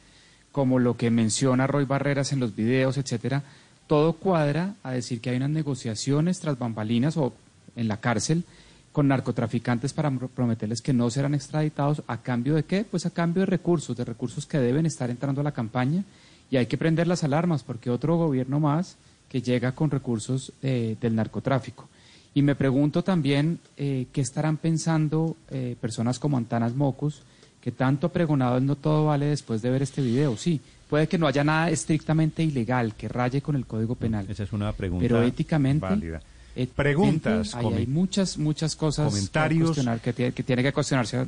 como 0.54 0.78
lo 0.78 0.96
que 0.96 1.10
menciona 1.10 1.66
Roy 1.66 1.84
Barreras 1.84 2.32
en 2.32 2.38
los 2.38 2.54
videos, 2.54 2.96
etcétera, 2.96 3.42
todo 3.88 4.12
cuadra 4.12 4.76
a 4.84 4.92
decir 4.92 5.20
que 5.20 5.30
hay 5.30 5.36
unas 5.36 5.50
negociaciones 5.50 6.38
tras 6.38 6.56
bambalinas 6.56 7.16
o 7.16 7.32
en 7.74 7.88
la 7.88 7.96
cárcel 7.96 8.44
con 8.92 9.08
narcotraficantes 9.08 9.92
para 9.92 10.12
pro- 10.12 10.28
prometerles 10.28 10.80
que 10.80 10.92
no 10.92 11.10
serán 11.10 11.34
extraditados 11.34 12.02
a 12.06 12.18
cambio 12.18 12.54
de 12.54 12.62
qué? 12.62 12.84
Pues 12.88 13.04
a 13.04 13.10
cambio 13.10 13.40
de 13.40 13.46
recursos, 13.46 13.96
de 13.96 14.04
recursos 14.04 14.46
que 14.46 14.58
deben 14.58 14.86
estar 14.86 15.10
entrando 15.10 15.40
a 15.40 15.44
la 15.44 15.50
campaña 15.50 16.04
y 16.52 16.56
hay 16.56 16.66
que 16.66 16.78
prender 16.78 17.08
las 17.08 17.24
alarmas 17.24 17.64
porque 17.64 17.90
otro 17.90 18.16
gobierno 18.16 18.60
más 18.60 18.96
que 19.28 19.42
llega 19.42 19.72
con 19.72 19.90
recursos 19.90 20.52
eh, 20.62 20.96
del 21.00 21.16
narcotráfico. 21.16 21.88
Y 22.32 22.42
me 22.42 22.54
pregunto 22.54 23.02
también 23.02 23.58
eh, 23.76 24.06
qué 24.12 24.20
estarán 24.20 24.58
pensando 24.58 25.36
eh, 25.50 25.74
personas 25.80 26.20
como 26.20 26.36
Antanas 26.36 26.76
Mocus, 26.76 27.22
que 27.64 27.72
tanto 27.72 28.08
ha 28.08 28.12
pregonado 28.12 28.58
el 28.58 28.66
no 28.66 28.76
todo 28.76 29.06
vale 29.06 29.24
después 29.24 29.62
de 29.62 29.70
ver 29.70 29.80
este 29.80 30.02
video. 30.02 30.36
Sí, 30.36 30.60
puede 30.86 31.08
que 31.08 31.16
no 31.16 31.26
haya 31.26 31.44
nada 31.44 31.70
estrictamente 31.70 32.42
ilegal 32.42 32.94
que 32.94 33.08
raye 33.08 33.40
con 33.40 33.56
el 33.56 33.64
Código 33.64 33.94
Penal. 33.94 34.26
Esa 34.28 34.42
es 34.42 34.52
una 34.52 34.70
pregunta 34.74 35.02
Pero 35.02 35.22
éticamente, 35.22 35.80
válida. 35.80 36.20
Preguntas, 36.76 37.54
hay 37.54 37.86
muchas, 37.86 38.36
muchas 38.36 38.76
cosas 38.76 39.06
que 39.06 39.12
comentarios. 39.12 39.78
que, 40.02 40.12
tiene, 40.12 40.32
que 40.32 40.42
tiene 40.42 40.62
que 40.62 40.74
cuestionarse. 40.74 41.24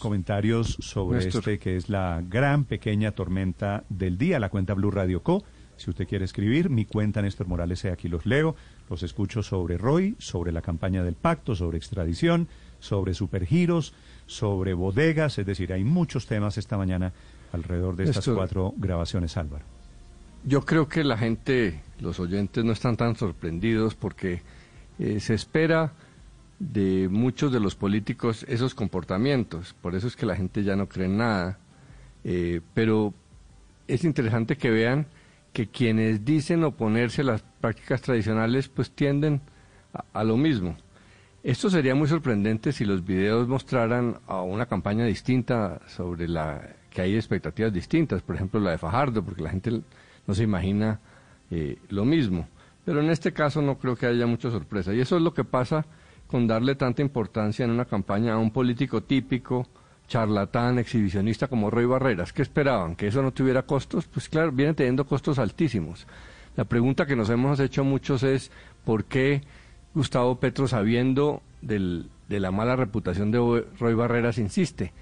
Comentarios 0.00 0.76
sobre 0.80 1.24
Néstor. 1.24 1.38
este 1.38 1.58
que 1.60 1.76
es 1.76 1.88
la 1.88 2.20
gran 2.28 2.64
pequeña 2.64 3.12
tormenta 3.12 3.84
del 3.88 4.18
día, 4.18 4.40
la 4.40 4.48
cuenta 4.48 4.74
Blue 4.74 4.90
Radio 4.90 5.22
Co. 5.22 5.44
Si 5.76 5.88
usted 5.88 6.08
quiere 6.08 6.24
escribir, 6.24 6.68
mi 6.68 6.84
cuenta 6.84 7.22
Néstor 7.22 7.46
Morales, 7.46 7.84
eh, 7.84 7.92
aquí 7.92 8.08
los 8.08 8.26
leo, 8.26 8.56
los 8.90 9.04
escucho 9.04 9.44
sobre 9.44 9.78
Roy, 9.78 10.16
sobre 10.18 10.50
la 10.50 10.62
campaña 10.62 11.04
del 11.04 11.14
pacto, 11.14 11.54
sobre 11.54 11.78
extradición, 11.78 12.48
sobre 12.80 13.14
supergiros, 13.14 13.94
sobre 14.26 14.74
bodegas, 14.74 15.38
es 15.38 15.46
decir, 15.46 15.72
hay 15.72 15.84
muchos 15.84 16.26
temas 16.26 16.58
esta 16.58 16.76
mañana 16.76 17.12
alrededor 17.52 17.96
de 17.96 18.04
estas 18.04 18.28
cuatro 18.28 18.74
grabaciones, 18.76 19.36
Álvaro. 19.36 19.64
Yo 20.44 20.64
creo 20.64 20.88
que 20.88 21.02
la 21.02 21.16
gente, 21.18 21.82
los 22.00 22.20
oyentes 22.20 22.64
no 22.64 22.72
están 22.72 22.96
tan 22.96 23.16
sorprendidos 23.16 23.94
porque 23.94 24.42
eh, 24.98 25.20
se 25.20 25.34
espera 25.34 25.92
de 26.58 27.08
muchos 27.10 27.52
de 27.52 27.60
los 27.60 27.74
políticos 27.74 28.44
esos 28.48 28.74
comportamientos. 28.74 29.74
Por 29.80 29.94
eso 29.94 30.06
es 30.06 30.16
que 30.16 30.26
la 30.26 30.36
gente 30.36 30.62
ya 30.62 30.76
no 30.76 30.88
cree 30.88 31.06
en 31.06 31.18
nada. 31.18 31.58
Eh, 32.24 32.60
pero 32.74 33.12
es 33.88 34.04
interesante 34.04 34.56
que 34.56 34.70
vean 34.70 35.06
que 35.52 35.68
quienes 35.68 36.24
dicen 36.24 36.64
oponerse 36.64 37.22
a 37.22 37.24
las 37.24 37.42
prácticas 37.60 38.02
tradicionales 38.02 38.68
pues 38.68 38.90
tienden 38.90 39.40
a, 39.92 40.04
a 40.12 40.24
lo 40.24 40.36
mismo. 40.36 40.76
Esto 41.46 41.70
sería 41.70 41.94
muy 41.94 42.08
sorprendente 42.08 42.72
si 42.72 42.84
los 42.84 43.04
videos 43.04 43.46
mostraran 43.46 44.18
a 44.26 44.42
una 44.42 44.66
campaña 44.66 45.04
distinta 45.04 45.80
sobre 45.86 46.26
la 46.26 46.60
que 46.90 47.02
hay 47.02 47.14
expectativas 47.14 47.72
distintas, 47.72 48.20
por 48.20 48.34
ejemplo 48.34 48.58
la 48.58 48.72
de 48.72 48.78
Fajardo, 48.78 49.22
porque 49.22 49.44
la 49.44 49.50
gente 49.50 49.80
no 50.26 50.34
se 50.34 50.42
imagina 50.42 50.98
eh, 51.52 51.78
lo 51.88 52.04
mismo. 52.04 52.48
Pero 52.84 53.00
en 53.00 53.10
este 53.10 53.32
caso 53.32 53.62
no 53.62 53.78
creo 53.78 53.94
que 53.94 54.06
haya 54.06 54.26
mucha 54.26 54.50
sorpresa. 54.50 54.92
Y 54.92 54.98
eso 54.98 55.18
es 55.18 55.22
lo 55.22 55.34
que 55.34 55.44
pasa 55.44 55.86
con 56.26 56.48
darle 56.48 56.74
tanta 56.74 57.00
importancia 57.00 57.64
en 57.64 57.70
una 57.70 57.84
campaña 57.84 58.32
a 58.32 58.38
un 58.38 58.50
político 58.50 59.04
típico, 59.04 59.68
charlatán, 60.08 60.80
exhibicionista 60.80 61.46
como 61.46 61.70
Roy 61.70 61.84
Barreras. 61.84 62.32
¿Qué 62.32 62.42
esperaban? 62.42 62.96
¿Que 62.96 63.06
eso 63.06 63.22
no 63.22 63.30
tuviera 63.30 63.62
costos? 63.62 64.08
Pues 64.08 64.28
claro, 64.28 64.50
viene 64.50 64.74
teniendo 64.74 65.06
costos 65.06 65.38
altísimos. 65.38 66.08
La 66.56 66.64
pregunta 66.64 67.06
que 67.06 67.14
nos 67.14 67.30
hemos 67.30 67.60
hecho 67.60 67.84
muchos 67.84 68.24
es 68.24 68.50
¿por 68.84 69.04
qué 69.04 69.42
Gustavo 69.96 70.38
Petro, 70.38 70.68
sabiendo 70.68 71.42
del- 71.62 72.10
de 72.28 72.38
la 72.38 72.50
mala 72.50 72.76
reputación 72.76 73.30
de 73.30 73.64
Roy 73.80 73.94
Barreras, 73.94 74.36
insiste? 74.38 74.92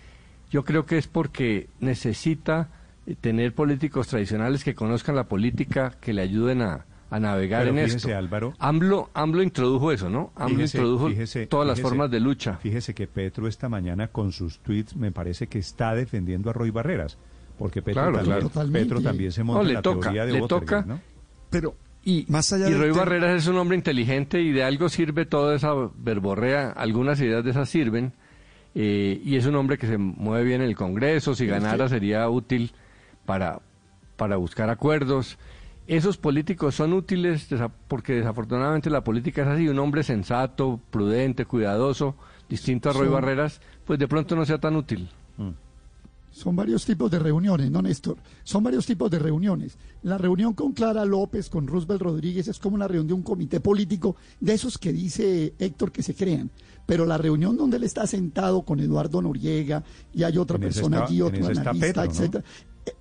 Yo 0.50 0.64
creo 0.64 0.86
que 0.86 0.96
es 0.98 1.08
porque 1.08 1.68
necesita 1.80 2.68
eh, 3.06 3.16
tener 3.20 3.54
políticos 3.54 4.06
tradicionales 4.08 4.64
que 4.64 4.74
conozcan 4.74 5.14
la 5.16 5.24
política, 5.24 5.92
que 6.00 6.12
le 6.14 6.22
ayuden 6.22 6.62
a, 6.62 6.86
a 7.10 7.20
navegar 7.20 7.64
Pero 7.64 7.76
en 7.76 7.84
fíjese, 7.86 8.08
esto. 8.08 8.16
Álvaro. 8.18 8.54
AMLO, 8.58 9.10
AMLO 9.14 9.42
introdujo 9.42 9.92
eso, 9.92 10.08
¿no? 10.08 10.32
AMLO 10.36 10.56
Fíjese- 10.60 10.78
introdujo 10.78 11.08
fíjese- 11.10 11.46
todas 11.48 11.66
las 11.66 11.80
formas 11.80 12.10
de 12.10 12.20
lucha. 12.20 12.56
Fíjese 12.58 12.94
que 12.94 13.06
Petro 13.06 13.46
esta 13.48 13.68
mañana 13.68 14.08
con 14.08 14.32
sus 14.32 14.58
tweets 14.60 14.96
me 14.96 15.12
parece 15.12 15.48
que 15.48 15.58
está 15.58 15.94
defendiendo 15.94 16.48
a 16.50 16.52
Roy 16.54 16.70
Barreras, 16.70 17.18
porque 17.58 17.82
Petro, 17.82 18.02
Claro, 18.02 18.16
también, 18.18 18.36
claro. 18.36 18.48
Totalmente. 18.48 18.80
Petro 18.88 19.02
también 19.02 19.32
se 19.32 19.42
monta 19.44 19.62
No, 19.62 19.68
en 19.68 19.74
la 19.74 19.82
toca, 19.82 20.00
teoría 20.00 20.24
de 20.26 20.32
le 20.32 20.40
Watergate, 20.40 20.66
toca. 20.66 20.82
¿no? 20.86 21.00
Pero 21.50 21.74
y, 22.04 22.24
más 22.28 22.52
allá 22.52 22.68
y 22.68 22.72
del 22.72 22.80
Roy 22.80 22.88
tema- 22.90 23.04
Barreras 23.04 23.42
es 23.42 23.48
un 23.48 23.56
hombre 23.56 23.76
inteligente 23.76 24.40
y 24.40 24.52
de 24.52 24.62
algo 24.64 24.88
sirve 24.88 25.26
toda 25.26 25.54
esa 25.56 25.72
verborrea. 25.96 26.70
Algunas 26.70 27.20
ideas 27.20 27.44
de 27.44 27.50
esas 27.50 27.68
sirven. 27.68 28.12
eh, 28.76 29.20
y 29.24 29.36
es 29.36 29.46
un 29.46 29.54
hombre 29.54 29.78
que 29.78 29.86
se 29.86 29.98
mueve 29.98 30.44
bien 30.44 30.60
en 30.60 30.68
el 30.68 30.74
Congreso. 30.74 31.34
Si 31.36 31.46
ganara 31.46 31.84
que- 31.84 31.90
sería 31.90 32.28
útil 32.28 32.72
para, 33.24 33.60
para 34.16 34.36
buscar 34.36 34.68
acuerdos. 34.68 35.38
Esos 35.86 36.16
políticos 36.16 36.74
son 36.74 36.92
útiles 36.92 37.48
desa- 37.50 37.70
porque 37.88 38.14
desafortunadamente 38.14 38.90
la 38.90 39.04
política 39.04 39.42
es 39.42 39.48
así. 39.48 39.68
Un 39.68 39.78
hombre 39.78 40.02
sensato, 40.02 40.80
prudente, 40.90 41.44
cuidadoso, 41.44 42.16
distinto 42.48 42.90
a 42.90 42.92
Roy 42.94 43.06
Barreras, 43.08 43.60
pues 43.84 43.98
de 44.00 44.08
pronto 44.08 44.34
no 44.34 44.44
sea 44.44 44.58
tan 44.58 44.74
útil. 44.76 45.08
Son 46.34 46.56
varios 46.56 46.84
tipos 46.84 47.08
de 47.12 47.20
reuniones, 47.20 47.70
¿no, 47.70 47.80
Néstor? 47.80 48.16
Son 48.42 48.62
varios 48.64 48.84
tipos 48.86 49.08
de 49.08 49.20
reuniones. 49.20 49.78
La 50.02 50.18
reunión 50.18 50.52
con 50.54 50.72
Clara 50.72 51.04
López, 51.04 51.48
con 51.48 51.68
Roosevelt 51.68 52.02
Rodríguez, 52.02 52.48
es 52.48 52.58
como 52.58 52.74
una 52.74 52.88
reunión 52.88 53.06
de 53.06 53.12
un 53.14 53.22
comité 53.22 53.60
político, 53.60 54.16
de 54.40 54.54
esos 54.54 54.76
que 54.76 54.92
dice 54.92 55.54
Héctor 55.60 55.92
que 55.92 56.02
se 56.02 56.14
crean. 56.14 56.50
Pero 56.86 57.06
la 57.06 57.18
reunión 57.18 57.56
donde 57.56 57.76
él 57.76 57.84
está 57.84 58.04
sentado 58.08 58.62
con 58.62 58.80
Eduardo 58.80 59.22
Noriega 59.22 59.84
y 60.12 60.24
hay 60.24 60.36
otra 60.36 60.56
En 60.56 60.62
persona 60.62 60.96
está- 60.96 61.06
allí, 61.06 61.22
otro 61.22 61.36
analista, 61.46 62.02
etcétera. 62.04 62.44
Eh, 62.84 62.92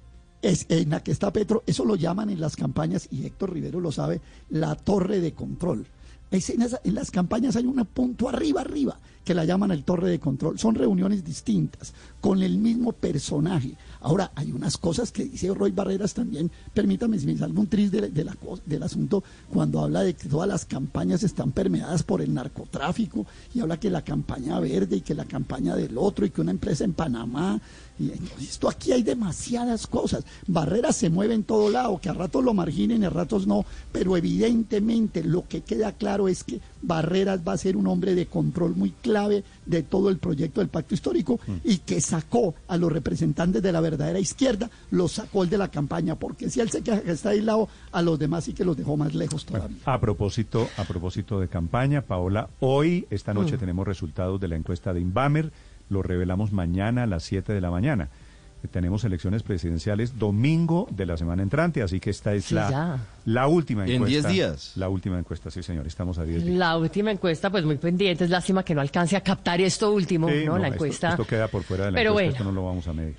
Es 0.43 0.65
en 0.69 0.89
la 0.89 1.01
que 1.01 1.11
está 1.11 1.31
Petro, 1.33 1.63
eso 1.65 1.85
lo 1.85 1.95
llaman 1.95 2.29
en 2.29 2.39
las 2.41 2.55
campañas, 2.57 3.07
y 3.09 3.25
Héctor 3.25 3.53
Rivero 3.53 3.79
lo 3.79 3.91
sabe, 3.93 4.19
la 4.49 4.75
torre 4.75 5.21
de 5.21 5.31
control. 5.33 5.85
En, 6.33 6.41
en 6.83 6.95
las 6.95 7.11
campañas 7.11 7.55
hay 7.55 7.65
un 7.65 7.85
punto 7.85 8.27
arriba, 8.27 8.61
arriba, 8.61 8.97
que 9.23 9.35
la 9.35 9.45
llaman 9.45 9.69
el 9.69 9.83
torre 9.83 10.09
de 10.09 10.19
control. 10.19 10.57
Son 10.57 10.73
reuniones 10.73 11.23
distintas, 11.23 11.93
con 12.19 12.41
el 12.41 12.57
mismo 12.57 12.91
personaje. 12.91 13.75
Ahora, 14.03 14.31
hay 14.35 14.51
unas 14.51 14.77
cosas 14.77 15.11
que 15.11 15.23
dice 15.23 15.53
Roy 15.53 15.71
Barreras 15.71 16.13
también, 16.13 16.51
permítame 16.73 17.17
si 17.17 17.25
me 17.25 17.37
salgo 17.37 17.61
un 17.61 17.67
tris 17.67 17.89
de, 17.89 18.09
de 18.09 18.23
la 18.25 18.35
del 18.65 18.83
asunto, 18.83 19.23
cuando 19.49 19.79
habla 19.79 20.01
de 20.01 20.13
que 20.13 20.27
todas 20.27 20.47
las 20.47 20.65
campañas 20.65 21.23
están 21.23 21.53
permeadas 21.53 22.03
por 22.03 22.21
el 22.21 22.33
narcotráfico, 22.33 23.25
y 23.53 23.61
habla 23.61 23.79
que 23.79 23.89
la 23.89 24.03
campaña 24.03 24.59
verde 24.59 24.97
y 24.97 25.01
que 25.01 25.15
la 25.15 25.23
campaña 25.23 25.75
del 25.75 25.97
otro, 25.97 26.25
y 26.25 26.31
que 26.31 26.41
una 26.41 26.51
empresa 26.51 26.83
en 26.83 26.93
Panamá, 26.93 27.61
y 27.99 28.11
esto 28.43 28.67
aquí 28.67 28.91
hay 28.91 29.03
demasiadas 29.03 29.85
cosas. 29.87 30.25
Barreras 30.47 30.95
se 30.95 31.09
mueve 31.09 31.35
en 31.35 31.43
todo 31.43 31.69
lado, 31.69 31.99
que 31.99 32.09
a 32.09 32.13
ratos 32.13 32.43
lo 32.43 32.53
marginen 32.53 33.03
y 33.03 33.05
a 33.05 33.09
ratos 33.09 33.45
no, 33.45 33.65
pero 33.91 34.17
evidentemente 34.17 35.23
lo 35.23 35.47
que 35.47 35.61
queda 35.61 35.91
claro 35.91 36.27
es 36.27 36.43
que 36.43 36.59
Barreras 36.81 37.41
va 37.47 37.53
a 37.53 37.57
ser 37.57 37.77
un 37.77 37.87
hombre 37.87 38.15
de 38.15 38.25
control 38.25 38.75
muy 38.75 38.91
clave 38.91 39.43
de 39.65 39.83
todo 39.83 40.09
el 40.09 40.17
proyecto 40.17 40.59
del 40.59 40.69
pacto 40.69 40.95
histórico 40.95 41.39
y 41.63 41.77
que 41.77 42.01
sacó 42.01 42.55
a 42.67 42.77
los 42.77 42.91
representantes 42.91 43.61
de 43.61 43.71
la 43.71 43.79
verdadera 43.93 44.19
izquierda, 44.19 44.69
los 44.91 45.13
sacó 45.13 45.43
el 45.43 45.49
de 45.49 45.57
la 45.57 45.69
campaña, 45.69 46.15
porque 46.15 46.49
si 46.49 46.59
él 46.59 46.69
se 46.69 46.81
queja 46.83 47.01
que 47.01 47.11
está 47.11 47.29
aislado, 47.29 47.67
a 47.91 48.01
los 48.01 48.19
demás 48.19 48.43
sí 48.43 48.53
que 48.53 48.63
los 48.65 48.75
dejó 48.77 48.97
más 48.97 49.13
lejos 49.13 49.45
todavía. 49.45 49.77
A 49.85 49.99
propósito, 49.99 50.67
a 50.77 50.83
propósito 50.83 51.39
de 51.39 51.47
campaña, 51.47 52.01
Paola, 52.01 52.49
hoy, 52.59 53.07
esta 53.09 53.33
noche, 53.33 53.55
Mm. 53.55 53.59
tenemos 53.59 53.87
resultados 53.87 54.39
de 54.39 54.47
la 54.47 54.55
encuesta 54.55 54.93
de 54.93 54.99
Inbamer. 55.01 55.51
Lo 55.89 56.01
revelamos 56.01 56.51
mañana 56.51 57.03
a 57.03 57.07
las 57.07 57.23
7 57.23 57.53
de 57.53 57.61
la 57.61 57.69
mañana. 57.71 58.09
Tenemos 58.71 59.03
elecciones 59.03 59.43
presidenciales 59.43 60.17
domingo 60.17 60.87
de 60.89 61.05
la 61.05 61.17
semana 61.17 61.43
entrante, 61.43 61.81
así 61.83 61.99
que 61.99 62.11
esta 62.11 62.33
es 62.33 62.45
Sí, 62.45 62.55
la, 62.55 62.71
ya. 62.71 62.97
la 63.25 63.47
última 63.47 63.83
En 63.83 63.91
encuesta. 63.95 64.29
10 64.29 64.33
días. 64.33 64.71
La 64.77 64.87
última 64.87 65.19
encuesta, 65.19 65.51
sí, 65.51 65.61
señor. 65.61 65.85
Estamos 65.85 66.17
a 66.17 66.23
10 66.23 66.45
días. 66.45 66.57
La 66.57 66.77
última 66.77 67.11
encuesta, 67.11 67.49
pues 67.49 67.65
muy 67.65 67.75
pendiente. 67.75 68.23
Es 68.23 68.29
lástima 68.29 68.63
que 68.63 68.73
no 68.73 68.79
alcance 68.79 69.17
a 69.17 69.21
captar 69.21 69.59
esto 69.59 69.91
último, 69.91 70.29
Sí, 70.29 70.43
¿no? 70.45 70.53
no, 70.53 70.59
La 70.59 70.67
esto- 70.69 70.75
encuesta. 70.75 71.09
Esto, 71.09 71.27
queda 71.27 71.49
por 71.49 71.63
fuera 71.63 71.85
de 71.87 71.91
la 71.91 71.97
Pero 71.97 72.11
encuesta, 72.11 72.23
bueno. 72.29 72.31
esto 72.37 72.43
no 72.45 72.51
lo 72.53 72.65
vamos 72.65 72.87
a 72.87 72.93
medir. 72.93 73.17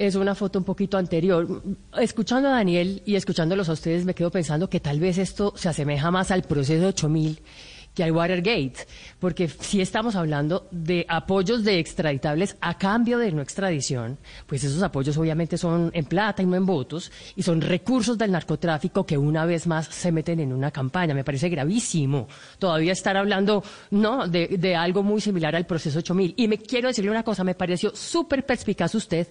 Es 0.00 0.14
una 0.14 0.34
foto 0.34 0.58
un 0.58 0.64
poquito 0.64 0.96
anterior. 0.96 1.62
Escuchando 1.98 2.48
a 2.48 2.52
Daniel 2.52 3.02
y 3.04 3.16
escuchándolos 3.16 3.68
a 3.68 3.72
ustedes, 3.72 4.06
me 4.06 4.14
quedo 4.14 4.30
pensando 4.30 4.70
que 4.70 4.80
tal 4.80 4.98
vez 4.98 5.18
esto 5.18 5.52
se 5.56 5.68
asemeja 5.68 6.10
más 6.10 6.30
al 6.30 6.40
proceso 6.40 6.80
de 6.80 6.86
8000 6.86 7.42
que 7.94 8.04
al 8.04 8.12
Watergate, 8.12 8.86
porque 9.18 9.48
si 9.48 9.80
estamos 9.80 10.14
hablando 10.14 10.68
de 10.70 11.04
apoyos 11.08 11.64
de 11.64 11.80
extraditables 11.80 12.56
a 12.60 12.78
cambio 12.78 13.18
de 13.18 13.32
no 13.32 13.42
extradición, 13.42 14.16
pues 14.46 14.62
esos 14.62 14.80
apoyos 14.82 15.18
obviamente 15.18 15.58
son 15.58 15.90
en 15.92 16.04
plata 16.04 16.40
y 16.40 16.46
no 16.46 16.54
en 16.54 16.64
votos, 16.64 17.10
y 17.34 17.42
son 17.42 17.60
recursos 17.60 18.16
del 18.16 18.30
narcotráfico 18.30 19.04
que 19.04 19.18
una 19.18 19.44
vez 19.44 19.66
más 19.66 19.86
se 19.86 20.12
meten 20.12 20.38
en 20.38 20.52
una 20.52 20.70
campaña. 20.70 21.14
Me 21.14 21.24
parece 21.24 21.48
gravísimo 21.48 22.28
todavía 22.60 22.92
estar 22.92 23.16
hablando 23.16 23.62
no 23.90 24.28
de, 24.28 24.46
de 24.46 24.76
algo 24.76 25.02
muy 25.02 25.20
similar 25.20 25.56
al 25.56 25.66
proceso 25.66 25.98
8000. 25.98 26.34
Y 26.36 26.46
me 26.46 26.58
quiero 26.58 26.88
decirle 26.88 27.10
una 27.10 27.24
cosa, 27.24 27.42
me 27.42 27.56
pareció 27.56 27.94
súper 27.94 28.46
perspicaz 28.46 28.94
usted 28.94 29.26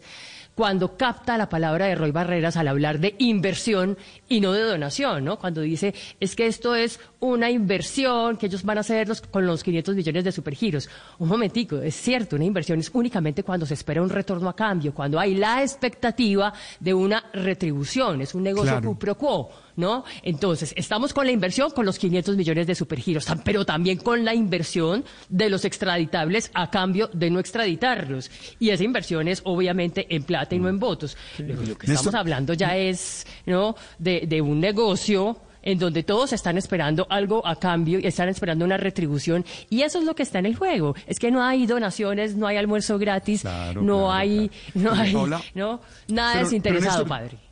cuando 0.59 0.97
capta 0.97 1.37
la 1.37 1.47
palabra 1.47 1.85
de 1.85 1.95
Roy 1.95 2.11
Barreras 2.11 2.57
al 2.57 2.67
hablar 2.67 2.99
de 2.99 3.15
inversión 3.19 3.97
y 4.27 4.41
no 4.41 4.51
de 4.51 4.63
donación, 4.63 5.23
¿no? 5.23 5.39
Cuando 5.39 5.61
dice, 5.61 5.93
es 6.19 6.35
que 6.35 6.47
esto 6.47 6.75
es 6.75 6.99
una 7.21 7.49
inversión 7.49 8.35
que 8.35 8.47
ellos 8.47 8.63
van 8.63 8.77
a 8.77 8.81
hacer 8.81 9.07
los- 9.07 9.21
con 9.21 9.45
los 9.45 9.63
500 9.63 9.95
millones 9.95 10.25
de 10.25 10.33
supergiros. 10.33 10.89
Un 11.17 11.29
momentico, 11.29 11.77
es 11.77 11.95
cierto, 11.95 12.35
una 12.35 12.43
inversión 12.43 12.77
es 12.77 12.91
únicamente 12.93 13.41
cuando 13.41 13.65
se 13.65 13.73
espera 13.75 14.01
un 14.01 14.09
retorno 14.09 14.49
a 14.49 14.53
cambio, 14.53 14.93
cuando 14.93 15.17
hay 15.17 15.33
la 15.35 15.61
expectativa 15.63 16.51
de 16.81 16.93
una 16.93 17.23
retribución, 17.31 18.19
es 18.19 18.35
un 18.35 18.43
negocio 18.43 18.73
Claro. 18.73 18.95
pro 18.99 19.15
quo. 19.15 19.49
¿No? 19.79 20.03
Entonces, 20.23 20.73
estamos 20.75 21.13
con 21.13 21.25
la 21.25 21.31
inversión 21.31 21.71
con 21.71 21.85
los 21.85 21.97
500 21.97 22.35
millones 22.35 22.67
de 22.67 22.75
supergiros, 22.75 23.25
pero 23.45 23.63
también 23.65 23.97
con 23.99 24.25
la 24.25 24.33
inversión 24.35 25.05
de 25.29 25.49
los 25.49 25.63
extraditables 25.63 26.51
a 26.53 26.69
cambio 26.69 27.09
de 27.13 27.29
no 27.29 27.39
extraditarlos. 27.39 28.29
Y 28.59 28.71
esa 28.71 28.83
inversión 28.83 29.29
es 29.29 29.41
obviamente 29.45 30.05
en 30.13 30.23
plata 30.23 30.53
y 30.53 30.59
no 30.59 30.67
en 30.67 30.79
votos. 30.79 31.15
Lo, 31.37 31.55
lo 31.63 31.77
que 31.77 31.87
estamos 31.93 32.13
hablando 32.13 32.53
ya 32.53 32.75
es 32.75 33.25
¿no? 33.45 33.75
de, 33.97 34.25
de 34.27 34.41
un 34.41 34.59
negocio 34.59 35.37
en 35.61 35.79
donde 35.79 36.03
todos 36.03 36.33
están 36.33 36.57
esperando 36.57 37.07
algo 37.09 37.45
a 37.47 37.55
cambio 37.55 37.99
y 37.99 38.07
están 38.07 38.27
esperando 38.27 38.65
una 38.65 38.75
retribución. 38.77 39.45
Y 39.69 39.83
eso 39.83 39.99
es 39.99 40.05
lo 40.05 40.13
que 40.13 40.23
está 40.23 40.39
en 40.39 40.45
el 40.47 40.55
juego. 40.55 40.93
Es 41.07 41.19
que 41.19 41.31
no 41.31 41.41
hay 41.41 41.65
donaciones, 41.67 42.35
no 42.35 42.47
hay 42.47 42.57
almuerzo 42.57 42.97
gratis, 42.97 43.41
Claro, 43.41 43.81
no, 43.81 43.97
claro, 43.99 44.11
hay, 44.11 44.51
no 44.73 44.91
hay, 44.93 45.13
¿no? 45.55 45.79
nada 46.09 46.33
pero- 46.33 46.43
desinteresado, 46.45 47.05
pero, 47.05 47.05
Néstor, 47.05 47.07
padre. 47.07 47.48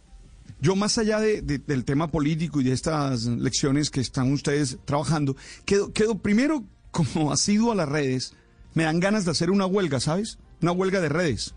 Yo 0.60 0.76
más 0.76 0.98
allá 0.98 1.20
de- 1.20 1.42
de- 1.42 1.60
del 1.60 1.86
tema 1.86 2.10
político 2.10 2.60
y 2.62 2.64
de 2.64 2.72
estas 2.74 3.26
lecciones 3.26 3.90
que 3.90 4.02
están 4.02 4.32
ustedes 4.34 4.78
trabajando, 4.86 5.36
quedo, 5.66 5.92
quedo 5.94 6.18
primero 6.18 6.64
como 6.92 7.32
asiduo 7.32 7.72
a 7.72 7.76
las 7.76 7.88
redes, 7.90 8.34
me 8.74 8.84
dan 8.84 9.00
ganas 9.00 9.26
de 9.26 9.32
hacer 9.32 9.52
una 9.52 9.66
huelga, 9.66 10.00
¿sabes? 10.00 10.40
Una 10.62 10.72
huelga 10.72 11.00
de 11.02 11.10
redes. 11.10 11.54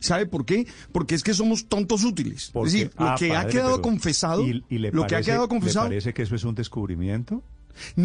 ¿Sabe 0.00 0.26
por 0.26 0.44
qué? 0.44 0.66
Porque 0.90 1.14
es 1.14 1.22
que 1.22 1.32
somos 1.32 1.68
tontos 1.68 2.02
útiles. 2.04 2.50
Porque- 2.52 2.66
es 2.68 2.72
decir, 2.72 2.90
lo 2.98 3.08
ah, 3.10 3.14
que 3.18 3.36
ha 3.36 3.46
quedado 3.46 3.80
confesado, 3.82 4.44
¿y- 4.46 4.64
y 4.68 4.78
le 4.78 4.90
lo 4.90 5.06
que 5.06 5.14
ha 5.14 5.22
quedado 5.22 5.48
confesado, 5.48 5.86
¿Le 5.86 5.90
parece 5.90 6.12
que 6.12 6.22
eso 6.22 6.34
es 6.34 6.42
un 6.44 6.54
descubrimiento? 6.56 7.42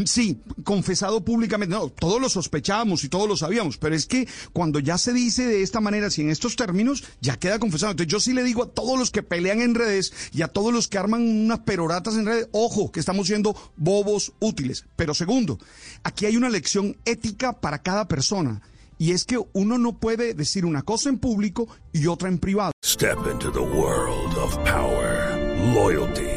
Sí, 0.05 0.39
confesado 0.63 1.23
públicamente. 1.23 1.75
No, 1.75 1.89
todos 1.89 2.21
lo 2.21 2.29
sospechábamos 2.29 3.03
y 3.03 3.09
todos 3.09 3.27
lo 3.27 3.37
sabíamos, 3.37 3.77
pero 3.77 3.95
es 3.95 4.05
que 4.05 4.27
cuando 4.53 4.79
ya 4.79 4.97
se 4.97 5.13
dice 5.13 5.45
de 5.45 5.61
esta 5.61 5.79
manera, 5.79 6.09
si 6.09 6.21
en 6.21 6.29
estos 6.29 6.55
términos, 6.55 7.03
ya 7.21 7.37
queda 7.37 7.59
confesado. 7.59 7.91
Entonces 7.91 8.11
yo 8.11 8.19
sí 8.19 8.33
le 8.33 8.43
digo 8.43 8.63
a 8.63 8.69
todos 8.69 8.97
los 8.97 9.11
que 9.11 9.23
pelean 9.23 9.61
en 9.61 9.75
redes 9.75 10.13
y 10.33 10.41
a 10.41 10.47
todos 10.47 10.73
los 10.73 10.87
que 10.87 10.97
arman 10.97 11.21
unas 11.21 11.59
peroratas 11.59 12.15
en 12.15 12.25
redes, 12.25 12.49
ojo, 12.51 12.91
que 12.91 12.99
estamos 12.99 13.27
siendo 13.27 13.55
bobos 13.75 14.33
útiles. 14.39 14.85
Pero 14.95 15.13
segundo, 15.13 15.57
aquí 16.03 16.25
hay 16.25 16.37
una 16.37 16.49
lección 16.49 16.97
ética 17.05 17.53
para 17.53 17.81
cada 17.81 18.07
persona. 18.07 18.61
Y 18.99 19.11
es 19.11 19.25
que 19.25 19.39
uno 19.53 19.77
no 19.77 19.99
puede 19.99 20.33
decir 20.33 20.65
una 20.65 20.81
cosa 20.81 21.09
en 21.09 21.19
público 21.19 21.67
y 21.93 22.07
otra 22.07 22.29
en 22.29 22.39
privado. 22.39 22.71
Step 22.83 23.17
into 23.31 23.51
the 23.51 23.59
world 23.59 24.35
of 24.37 24.57
power, 24.63 25.37
loyalty, 25.73 26.36